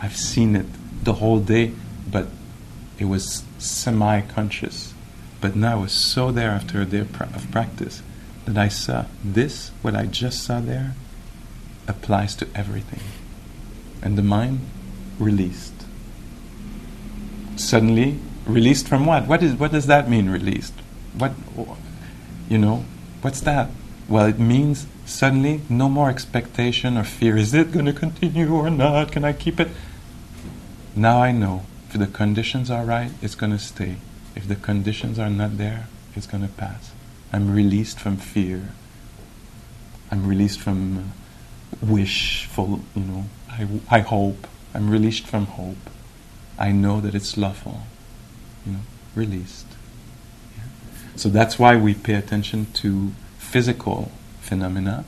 [0.00, 0.66] I've seen it
[1.04, 1.72] the whole day,
[2.10, 2.28] but
[2.98, 4.94] it was semi-conscious.
[5.42, 8.00] But now I was so there after a day of practice
[8.46, 10.94] that I saw this, what I just saw there,
[11.88, 13.00] applies to everything.
[14.00, 14.60] And the mind
[15.18, 15.74] released.
[17.56, 19.26] Suddenly, released from what?
[19.26, 20.74] What, is, what does that mean, released?
[21.18, 21.32] What,
[22.48, 22.84] you know,
[23.20, 23.68] what's that?
[24.08, 27.36] Well, it means suddenly no more expectation or fear.
[27.36, 29.10] Is it going to continue or not?
[29.10, 29.68] Can I keep it?
[30.94, 31.64] Now I know.
[31.88, 33.96] If the conditions are right, it's going to stay.
[34.34, 36.92] If the conditions are not there, it's going to pass.
[37.32, 38.70] I'm released from fear.
[40.10, 41.12] I'm released from
[41.80, 44.46] wishful, you know, I, I hope.
[44.74, 45.90] I'm released from hope.
[46.58, 47.82] I know that it's lawful,
[48.66, 48.78] you know,
[49.14, 49.66] released.
[50.56, 50.64] Yeah.
[51.16, 55.04] So that's why we pay attention to physical phenomena.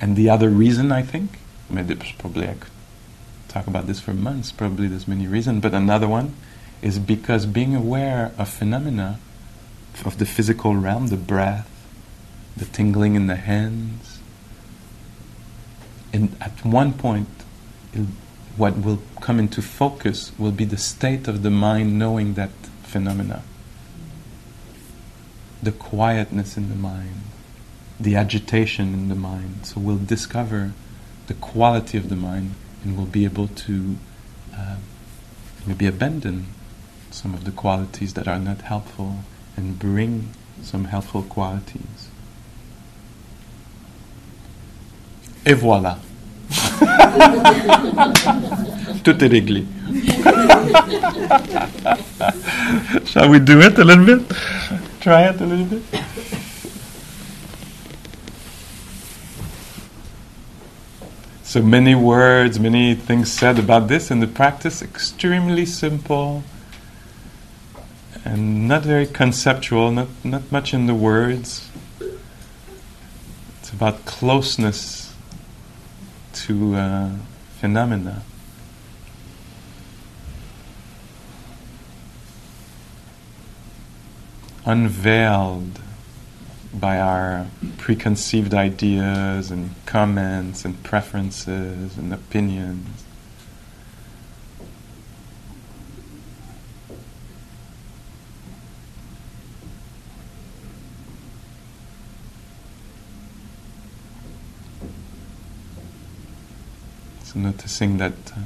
[0.00, 1.38] And the other reason, I think,
[1.70, 2.70] maybe probably I could
[3.48, 6.34] talk about this for months, probably there's many reasons, but another one
[6.86, 9.18] is because being aware of phenomena
[10.04, 11.68] of the physical realm, the breath,
[12.56, 14.20] the tingling in the hands,
[16.12, 17.26] and at one point,
[18.56, 22.50] what will come into focus will be the state of the mind knowing that
[22.84, 23.42] phenomena,
[25.60, 27.22] the quietness in the mind,
[27.98, 29.66] the agitation in the mind.
[29.66, 30.72] So we'll discover
[31.26, 33.96] the quality of the mind and we'll be able to
[34.56, 34.76] uh,
[35.66, 36.46] maybe abandon
[37.16, 39.20] some of the qualities that are not helpful
[39.56, 40.28] and bring
[40.62, 42.10] some helpful qualities.
[45.46, 45.98] Et voilà.
[49.02, 49.64] Tout est réglé.
[53.06, 54.20] Shall we do it a little bit?
[55.00, 55.82] Try it a little bit?
[61.44, 66.44] So many words, many things said about this, and the practice extremely simple
[68.26, 71.70] and not very conceptual, not, not much in the words.
[73.60, 75.14] It's about closeness
[76.34, 77.10] to uh,
[77.58, 78.22] phenomena.
[84.64, 85.80] Unveiled
[86.74, 87.46] by our
[87.78, 93.04] preconceived ideas and comments and preferences and opinions.
[107.25, 108.40] So noticing that uh,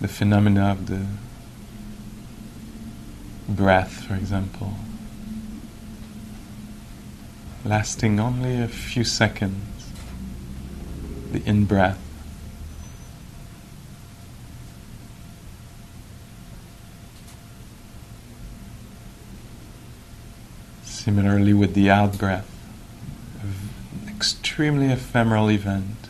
[0.00, 1.04] the phenomena of the
[3.48, 4.74] breath, for example,
[7.64, 9.90] lasting only a few seconds,
[11.32, 11.98] the in breath.
[20.84, 22.48] Similarly, with the out breath,
[23.42, 26.07] an extremely ephemeral event.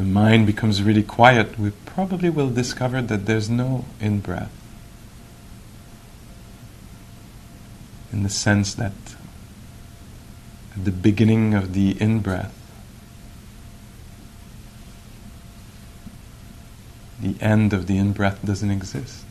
[0.00, 4.50] The mind becomes really quiet, we probably will discover that there's no in breath.
[8.10, 8.94] In the sense that
[10.74, 12.56] at the beginning of the in breath,
[17.20, 19.26] the end of the in breath doesn't exist.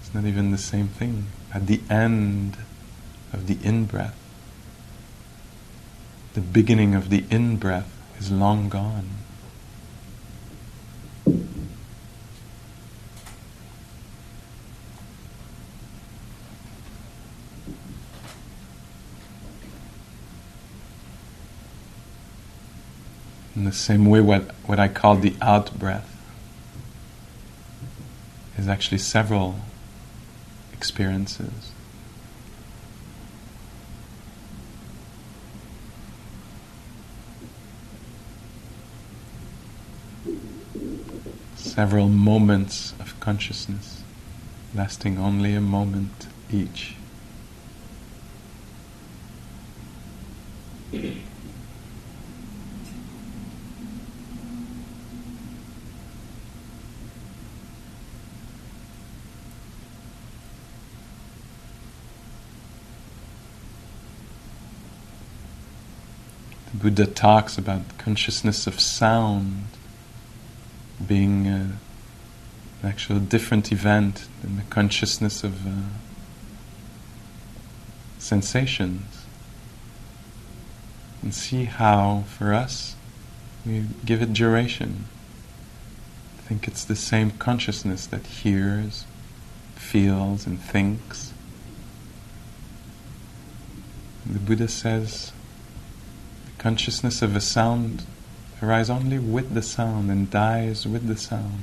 [0.00, 1.26] It's not even the same thing.
[1.52, 2.56] At the end
[3.32, 4.16] of the in breath,
[6.34, 9.08] the beginning of the in breath is long gone.
[23.58, 26.16] In the same way, what, what I call the out breath
[28.56, 29.56] is actually several
[30.72, 31.72] experiences.
[41.56, 44.04] Several moments of consciousness,
[44.72, 46.94] lasting only a moment each.
[66.70, 69.66] The Buddha talks about consciousness of sound
[71.06, 71.72] being uh,
[72.82, 75.82] an actual different event than the consciousness of uh,
[78.18, 79.26] sensations.
[81.20, 82.96] And see how, for us,
[83.66, 85.04] we give it duration.
[86.38, 89.04] I think it's the same consciousness that hears,
[89.74, 91.34] feels, and thinks.
[94.24, 95.32] The Buddha says
[96.58, 98.04] consciousness of a sound
[98.62, 101.62] arises only with the sound and dies with the sound.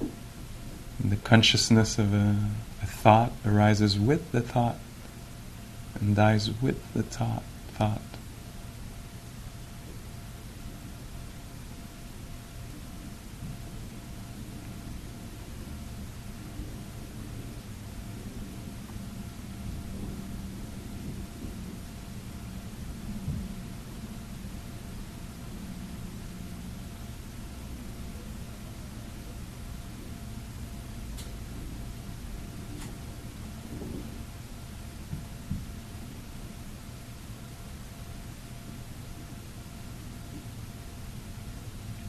[0.00, 2.36] And the consciousness of a,
[2.82, 4.76] a thought arises with the thought
[6.00, 7.42] and dies with the thought.
[7.74, 8.00] thought.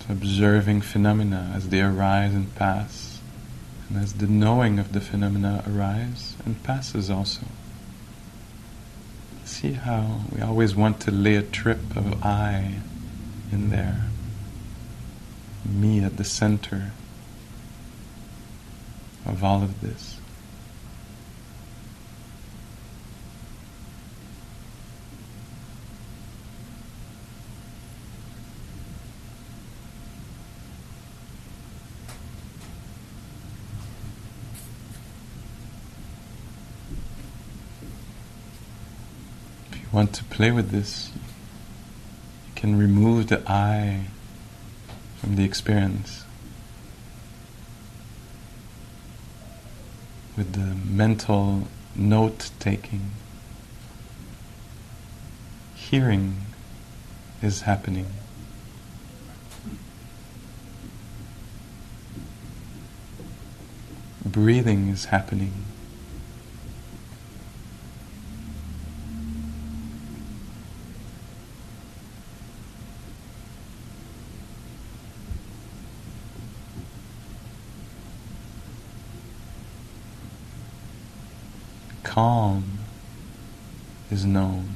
[0.09, 3.19] Observing phenomena as they arise and pass,
[3.87, 7.45] and as the knowing of the phenomena arise and passes also.
[9.45, 12.75] See how we always want to lay a trip of I
[13.51, 14.05] in there,
[15.65, 16.91] me at the center
[19.25, 20.18] of all of this.
[39.99, 41.11] Want to play with this,
[42.47, 44.05] you can remove the I
[45.17, 46.23] from the experience
[50.37, 53.11] with the mental note taking.
[55.75, 56.45] Hearing
[57.41, 58.07] is happening.
[64.23, 65.65] Breathing is happening.
[82.19, 82.79] calm
[84.19, 84.67] is known,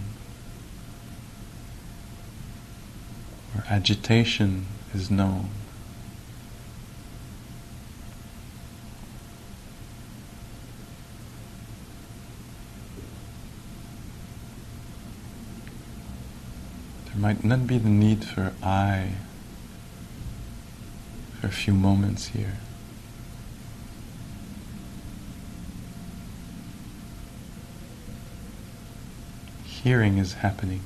[3.54, 5.50] or agitation is known.
[17.08, 19.16] There might not be the need for I
[21.42, 22.60] for a few moments here.
[29.84, 30.80] Hearing is happening.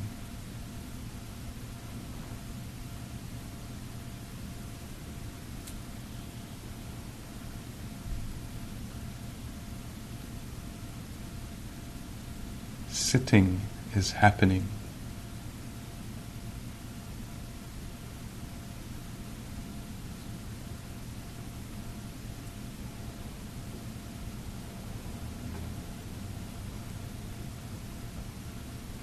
[12.89, 13.61] Sitting
[13.95, 14.67] is happening.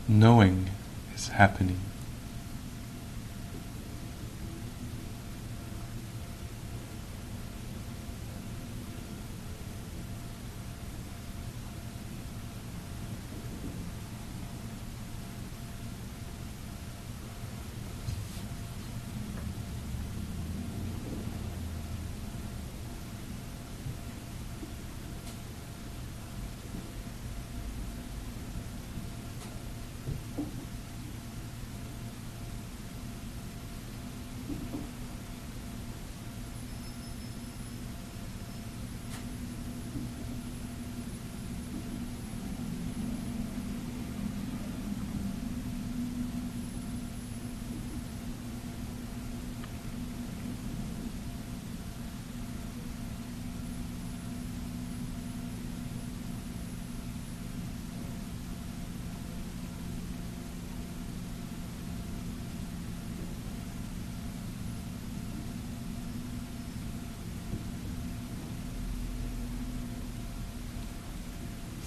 [0.08, 0.70] knowing
[1.14, 1.93] is happening.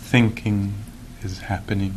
[0.07, 0.73] Thinking
[1.21, 1.93] is happening.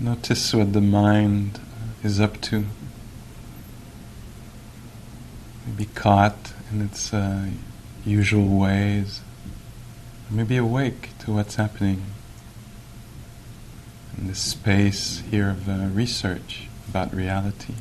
[0.00, 1.60] Notice what the mind
[2.02, 2.66] is up to.
[5.64, 7.46] Maybe caught in its uh,
[8.04, 9.20] usual ways.
[10.28, 12.02] Maybe awake to what's happening
[14.18, 17.74] in this space here of uh, research about reality.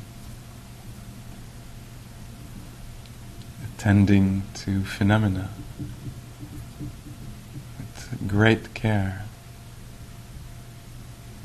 [3.76, 5.49] Attending to phenomena
[7.80, 9.26] with great care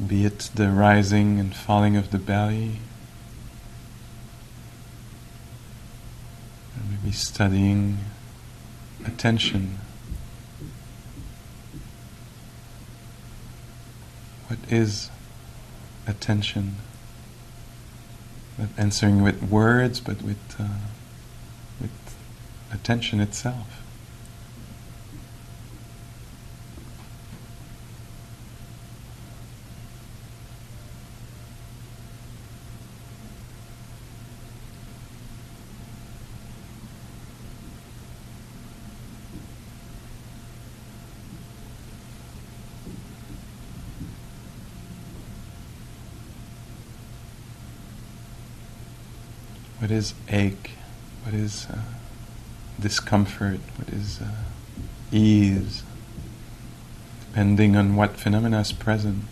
[0.06, 2.78] be it the rising and falling of the belly,
[6.88, 7.98] maybe studying
[9.04, 9.78] attention.
[14.46, 15.10] What is
[16.06, 16.76] attention?
[18.56, 20.68] Not answering with words, but with, uh,
[21.80, 22.16] with
[22.72, 23.82] attention itself.
[49.87, 50.70] What is ache?
[51.24, 51.80] What is uh,
[52.80, 53.60] discomfort?
[53.76, 54.30] What is uh,
[55.10, 55.82] ease?
[57.26, 59.24] Depending on what phenomena is present.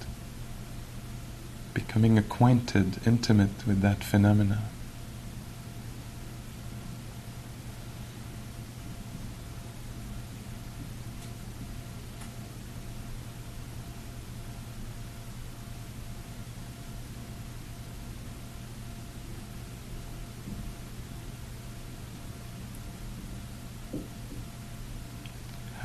[1.72, 4.62] Becoming acquainted, intimate with that phenomena.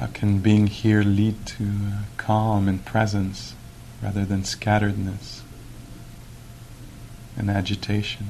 [0.02, 3.54] How can being here lead to uh, calm and presence
[4.02, 5.42] rather than scatteredness
[7.38, 8.28] and agitation?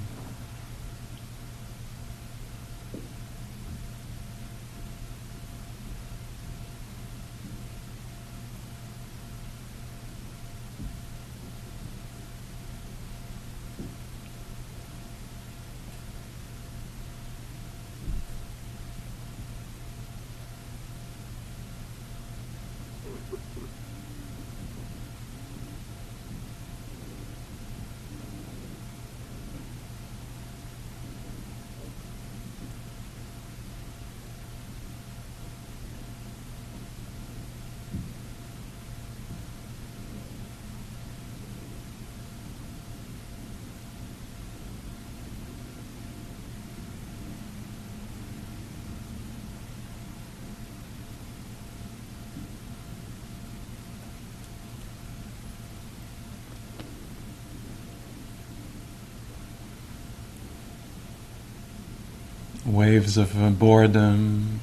[63.02, 64.60] Waves of uh, boredom,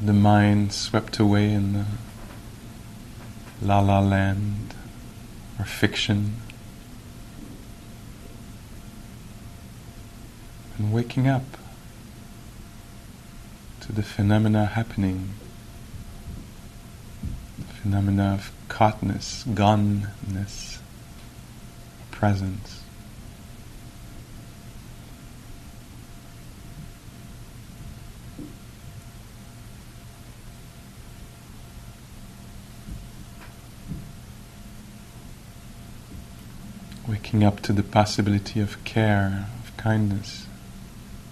[0.00, 1.84] the mind swept away in the
[3.60, 4.74] la la land
[5.58, 6.36] or fiction.
[10.78, 11.58] And waking up
[13.80, 15.34] to the phenomena happening,
[17.58, 20.78] the phenomena of caughtness, goneness,
[22.10, 22.85] presence.
[37.26, 40.46] Waking up to the possibility of care, of kindness,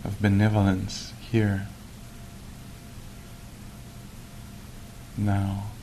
[0.02, 1.68] of benevolence here,
[5.16, 5.73] now.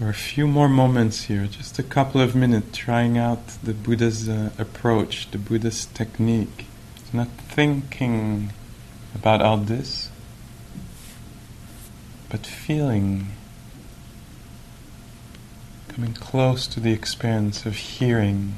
[0.00, 4.30] For a few more moments here, just a couple of minutes, trying out the Buddha's
[4.30, 6.64] uh, approach, the Buddha's technique.
[6.96, 8.50] It's not thinking
[9.14, 10.08] about all this,
[12.30, 13.26] but feeling,
[15.88, 18.54] coming close to the experience of hearing.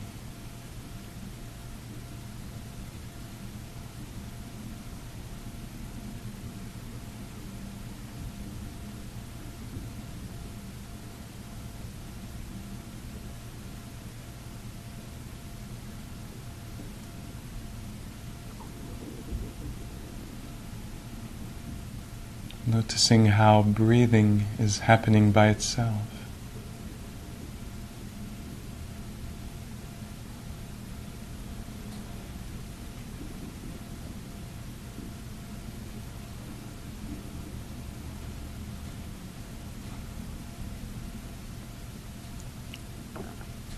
[22.72, 26.00] Noticing how breathing is happening by itself.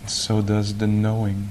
[0.07, 1.49] So does the knowing.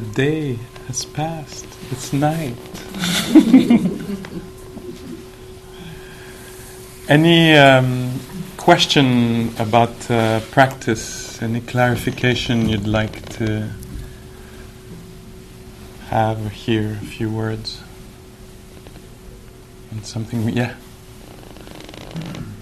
[0.00, 1.66] The day has passed.
[1.90, 2.54] It's night.
[7.08, 8.20] Any um,
[8.56, 11.42] question about uh, practice?
[11.42, 13.72] Any clarification you'd like to
[16.10, 16.96] have or hear?
[17.02, 17.82] A few words.
[19.90, 20.76] And something, yeah.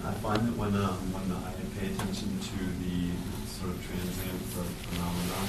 [0.05, 3.11] I find that when um, when I pay attention to the
[3.47, 5.49] sort of transience of phenomena, um,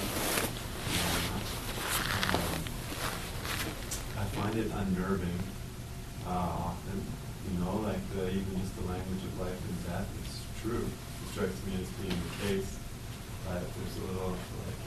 [4.17, 5.39] I find it unnerving
[6.25, 6.29] uh,
[6.73, 7.01] often.
[7.51, 10.83] You know, like the, even just the language of life and death is true.
[10.85, 12.77] It strikes me as being the case.
[13.47, 14.79] But there's a little like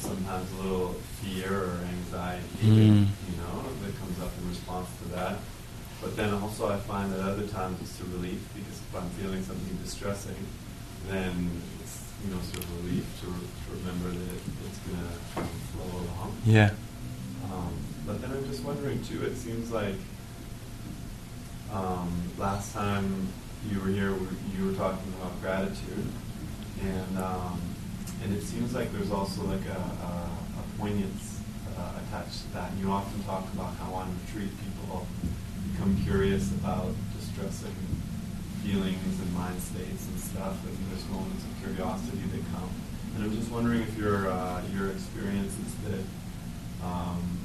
[0.00, 3.06] sometimes a little fear or anxiety, Mm.
[3.30, 5.38] you know, that comes up in response to that.
[6.00, 9.44] But then also I find that other times it's a relief because if I'm feeling
[9.44, 10.34] something distressing,
[11.08, 15.44] then it's you know sort of relief to, to remember that it, it's going to
[15.76, 16.36] flow along.
[16.46, 16.70] Yeah.
[17.52, 17.74] Um,
[18.10, 19.22] but then I'm just wondering too.
[19.22, 19.94] It seems like
[21.72, 23.28] um, last time
[23.70, 24.12] you were here,
[24.58, 26.10] you were talking about gratitude,
[26.82, 27.60] and um,
[28.24, 31.40] and it seems like there's also like a, a, a poignance
[31.78, 32.72] uh, attached to that.
[32.72, 35.06] And you often talk about how on retreat people
[35.70, 37.76] become curious about distressing
[38.64, 42.70] feelings and mind states and stuff, and there's moments of curiosity that come.
[43.14, 46.04] And I'm just wondering if your uh, your experience is that
[46.84, 47.39] um,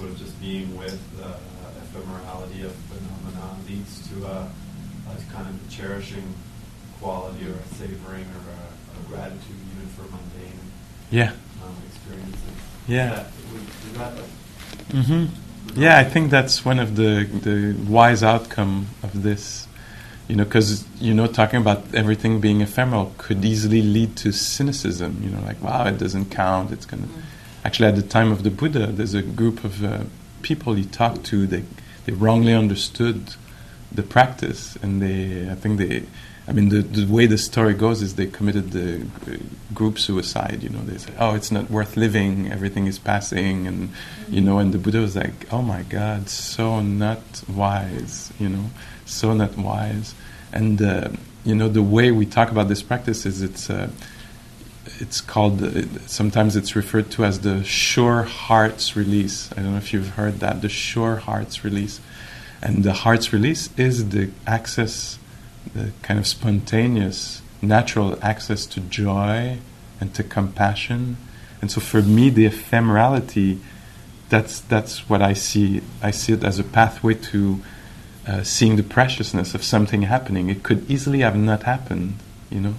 [0.00, 1.28] sort of just being with the
[1.82, 4.48] ephemerality of phenomena leads to a,
[5.12, 6.24] a kind of cherishing
[7.00, 10.58] quality or a savoring or a, a gratitude even for mundane
[11.10, 11.32] Yeah.
[11.62, 12.40] um, experiences.
[12.88, 13.10] Yeah.
[13.10, 17.12] Is that, would- is that a- hmm Yeah, I think that's one of the
[17.46, 19.66] the wise outcome of this.
[20.28, 25.20] You know, because you know, talking about everything being ephemeral could easily lead to cynicism.
[25.22, 26.72] You know, like wow, it doesn't count.
[26.72, 27.08] It's gonna.
[27.64, 30.04] Actually, at the time of the Buddha, there's a group of uh,
[30.42, 31.46] people he talked to.
[31.46, 31.64] They
[32.06, 33.34] they wrongly understood
[33.92, 36.04] the practice, and they I think they.
[36.48, 39.36] I mean, the, the way the story goes is they committed the uh,
[39.72, 40.62] group suicide.
[40.62, 42.50] You know, they said, "Oh, it's not worth living.
[42.50, 43.90] Everything is passing," and
[44.28, 48.70] you know, and the Buddha was like, "Oh my God, so not wise." You know,
[49.04, 50.14] so not wise.
[50.52, 51.10] And uh,
[51.44, 53.90] you know, the way we talk about this practice is it's uh,
[54.98, 55.62] it's called.
[55.62, 59.50] Uh, sometimes it's referred to as the sure heart's release.
[59.52, 60.62] I don't know if you've heard that.
[60.62, 62.00] The sure heart's release,
[62.62, 65.18] and the heart's release is the access
[65.74, 69.58] the kind of spontaneous, natural access to joy
[70.00, 71.16] and to compassion.
[71.60, 73.58] And so for me, the ephemerality,
[74.28, 75.82] that's, that's what I see.
[76.02, 77.60] I see it as a pathway to
[78.26, 80.48] uh, seeing the preciousness of something happening.
[80.48, 82.16] It could easily have not happened,
[82.50, 82.74] you know.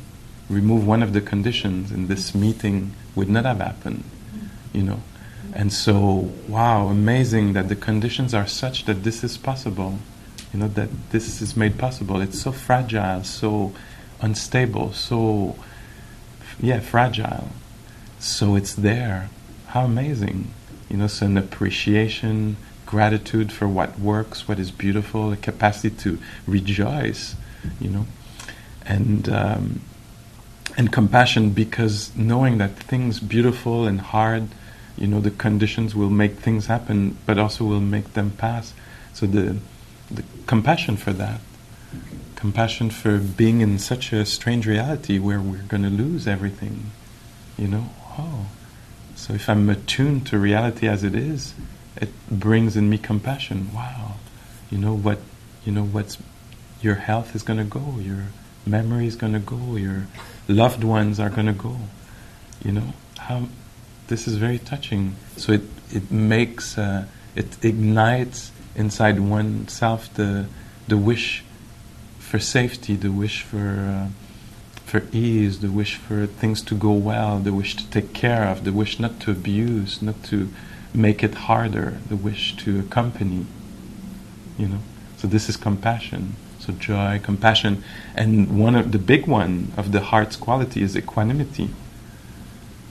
[0.52, 4.04] Remove one of the conditions, and this meeting would not have happened,
[4.74, 5.02] you know.
[5.54, 10.00] And so, wow, amazing that the conditions are such that this is possible,
[10.54, 12.22] you know, that this is made possible.
[12.22, 13.74] It's so fragile, so
[14.22, 15.56] unstable, so,
[16.60, 17.50] yeah, fragile.
[18.20, 19.30] So it's there.
[19.68, 20.52] How amazing,
[20.90, 26.20] you know, so an appreciation, gratitude for what works, what is beautiful, a capacity to
[26.46, 27.36] rejoice,
[27.80, 28.06] you know,
[28.86, 29.82] and um,
[30.78, 34.48] and compassion because knowing that things beautiful and hard,
[34.98, 38.74] you know, the conditions will make things happen, but also will make them pass.
[39.14, 39.58] So the
[40.10, 41.40] the compassion for that,
[42.36, 46.92] compassion for being in such a strange reality where we're going to lose everything,
[47.58, 47.90] you know.
[48.18, 48.48] Oh,
[49.16, 51.54] so if I'm attuned to reality as it is,
[51.96, 53.74] it brings in me compassion.
[53.74, 54.16] Wow,
[54.70, 55.20] you know what?
[55.66, 56.18] You know what's
[56.82, 58.26] your health is going to go, your
[58.66, 60.08] memory is going to go, your
[60.52, 61.78] loved ones are going to go.
[62.64, 63.48] You know how
[64.08, 65.16] this is very touching.
[65.38, 70.46] So it it makes uh, it ignites inside oneself the
[70.88, 71.44] the wish
[72.20, 73.58] for safety, the wish for.
[73.60, 74.08] Uh,
[74.92, 78.66] for ease, the wish for things to go well, the wish to take care of,
[78.66, 80.50] the wish not to abuse, not to
[80.94, 83.46] make it harder, the wish to accompany.
[84.58, 84.80] You know,
[85.16, 86.36] so this is compassion.
[86.62, 87.84] So joy, compassion,
[88.16, 91.72] and one of the big one of the heart's quality is equanimity.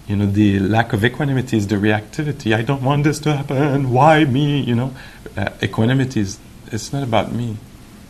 [0.08, 2.52] You know, the lack of equanimity is the reactivity.
[2.52, 3.92] I don't want this to happen.
[3.92, 4.60] Why me?
[4.60, 4.94] You know,
[5.36, 6.40] uh, equanimity is
[6.72, 7.58] it's not about me.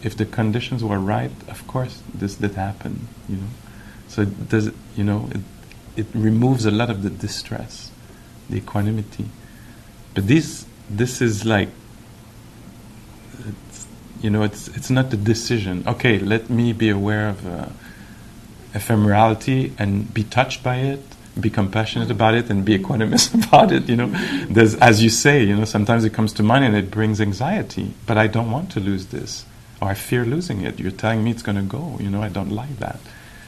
[0.02, 3.08] If the conditions were right, of course this did happen.
[3.28, 3.50] You know,
[4.08, 4.70] so it does.
[4.96, 5.42] You know, it
[5.94, 7.90] it removes a lot of the distress,
[8.48, 9.26] the equanimity.
[10.14, 11.68] But this this is like
[14.21, 15.85] you know it's it's not the decision.
[15.87, 17.66] Okay, let me be aware of uh,
[18.73, 21.01] ephemerality and be touched by it,
[21.41, 23.89] be compassionate about it, and be equanimous about it.
[23.89, 24.07] You know,
[24.49, 27.95] there's as you say, you know, sometimes it comes to mind and it brings anxiety.
[28.07, 29.45] But I don't want to lose this,
[29.81, 30.79] or I fear losing it.
[30.79, 31.97] You're telling me it's going to go.
[32.01, 33.01] You know, I don't like that.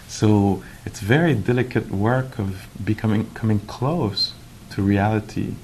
[0.09, 4.33] So it's very delicate work of becoming coming close
[4.71, 5.55] to reality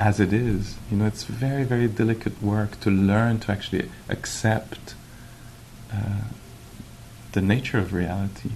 [0.00, 0.76] as it is.
[0.90, 4.94] You know, it's very, very delicate work to learn to actually accept
[5.92, 6.22] uh,
[7.32, 8.50] the nature of reality.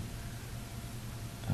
[1.49, 1.53] Uh,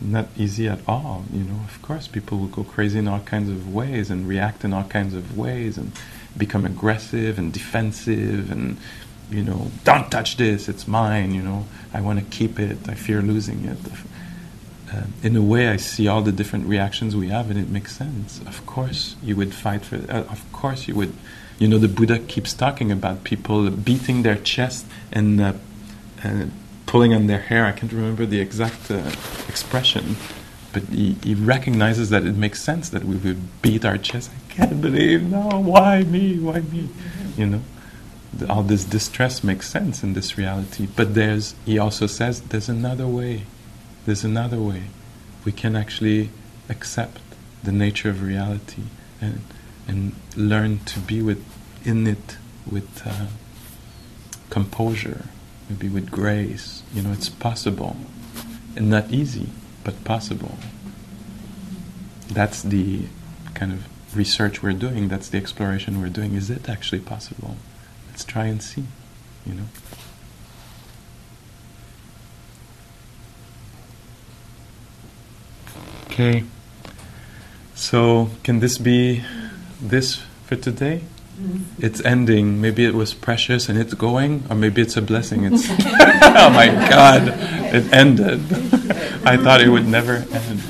[0.00, 1.24] not easy at all.
[1.32, 4.64] You know, of course, people will go crazy in all kinds of ways and react
[4.64, 5.90] in all kinds of ways and
[6.38, 8.78] become aggressive and defensive and
[9.28, 11.32] you know, don't touch this, it's mine.
[11.32, 12.86] You know, I want to keep it.
[12.86, 13.78] I fear losing it
[14.92, 17.96] uh, in a way, I see all the different reactions we have, and it makes
[17.96, 18.40] sense.
[18.40, 19.96] Of course, you would fight for.
[19.96, 21.14] Uh, of course, you would.
[21.58, 25.52] You know, the Buddha keeps talking about people beating their chest and uh,
[26.24, 26.46] uh
[26.86, 27.64] pulling on their hair.
[27.64, 28.96] I can't remember the exact uh,
[29.48, 30.16] expression,
[30.72, 34.30] but he, he, recognizes that it makes sense that we would beat our chest.
[34.36, 36.38] I can't believe, no, why me?
[36.38, 36.90] Why me?
[37.38, 37.60] You know,
[38.50, 40.86] all this distress makes sense in this reality.
[40.94, 43.44] But there's, he also says, there's another way
[44.06, 44.84] there's another way.
[45.44, 46.30] We can actually
[46.68, 47.20] accept
[47.62, 48.82] the nature of reality
[49.20, 49.40] and
[49.86, 51.44] and learn to be with
[51.84, 52.36] in it
[52.70, 53.26] with uh,
[54.50, 55.24] composure,
[55.68, 56.82] maybe with grace.
[56.94, 57.96] You know, it's possible,
[58.76, 59.48] and not easy,
[59.84, 60.56] but possible.
[62.28, 63.06] That's the
[63.54, 65.08] kind of research we're doing.
[65.08, 66.34] That's the exploration we're doing.
[66.34, 67.56] Is it actually possible?
[68.08, 68.84] Let's try and see.
[69.46, 69.64] You know.
[76.12, 76.44] Okay.
[77.74, 79.24] So, can this be
[79.80, 81.00] this for today?
[81.40, 81.82] Mm-hmm.
[81.82, 82.60] It's ending.
[82.60, 85.44] Maybe it was precious and it's going, or maybe it's a blessing.
[85.44, 87.28] It's oh my God,
[87.72, 88.40] it ended.
[89.24, 90.60] I thought it would never end.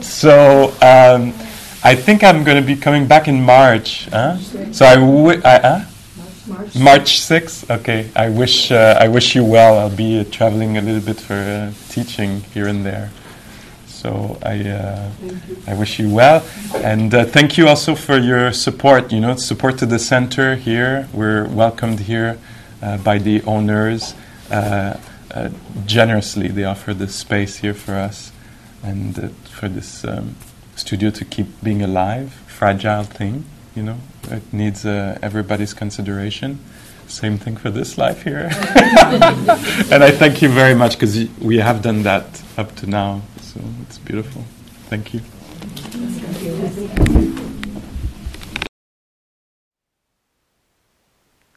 [0.02, 1.34] so um,
[1.84, 4.06] I think I'm going to be coming back in March.
[4.06, 4.38] Huh?
[4.72, 5.42] So I would.
[5.42, 5.84] Huh?
[6.46, 6.76] March.
[6.76, 7.70] March 6th.
[7.80, 8.08] Okay.
[8.14, 9.78] I wish uh, I wish you well.
[9.78, 13.10] I'll be uh, traveling a little bit for uh, teaching here and there.
[13.86, 15.10] So I uh,
[15.66, 19.10] I wish you well, and uh, thank you also for your support.
[19.10, 21.08] You know, support to the center here.
[21.12, 22.38] We're welcomed here
[22.80, 24.14] uh, by the owners
[25.86, 26.48] generously.
[26.48, 28.30] They offer this space here for us,
[28.84, 30.36] and for this um,
[30.76, 32.32] studio to keep being alive.
[32.46, 33.44] Fragile thing
[33.76, 33.98] you know,
[34.30, 36.58] it needs uh, everybody's consideration.
[37.06, 38.48] Same thing for this life here.
[39.92, 43.22] and I thank you very much because we have done that up to now.
[43.40, 44.42] So it's beautiful.
[44.88, 45.20] Thank you.
[45.20, 47.46] Thank you.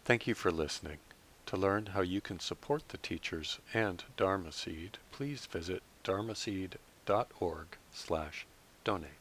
[0.09, 0.97] Thank you for listening.
[1.45, 8.47] To learn how you can support the teachers and Dharma Seed, please visit dharmaseed.org slash
[8.83, 9.18] donate.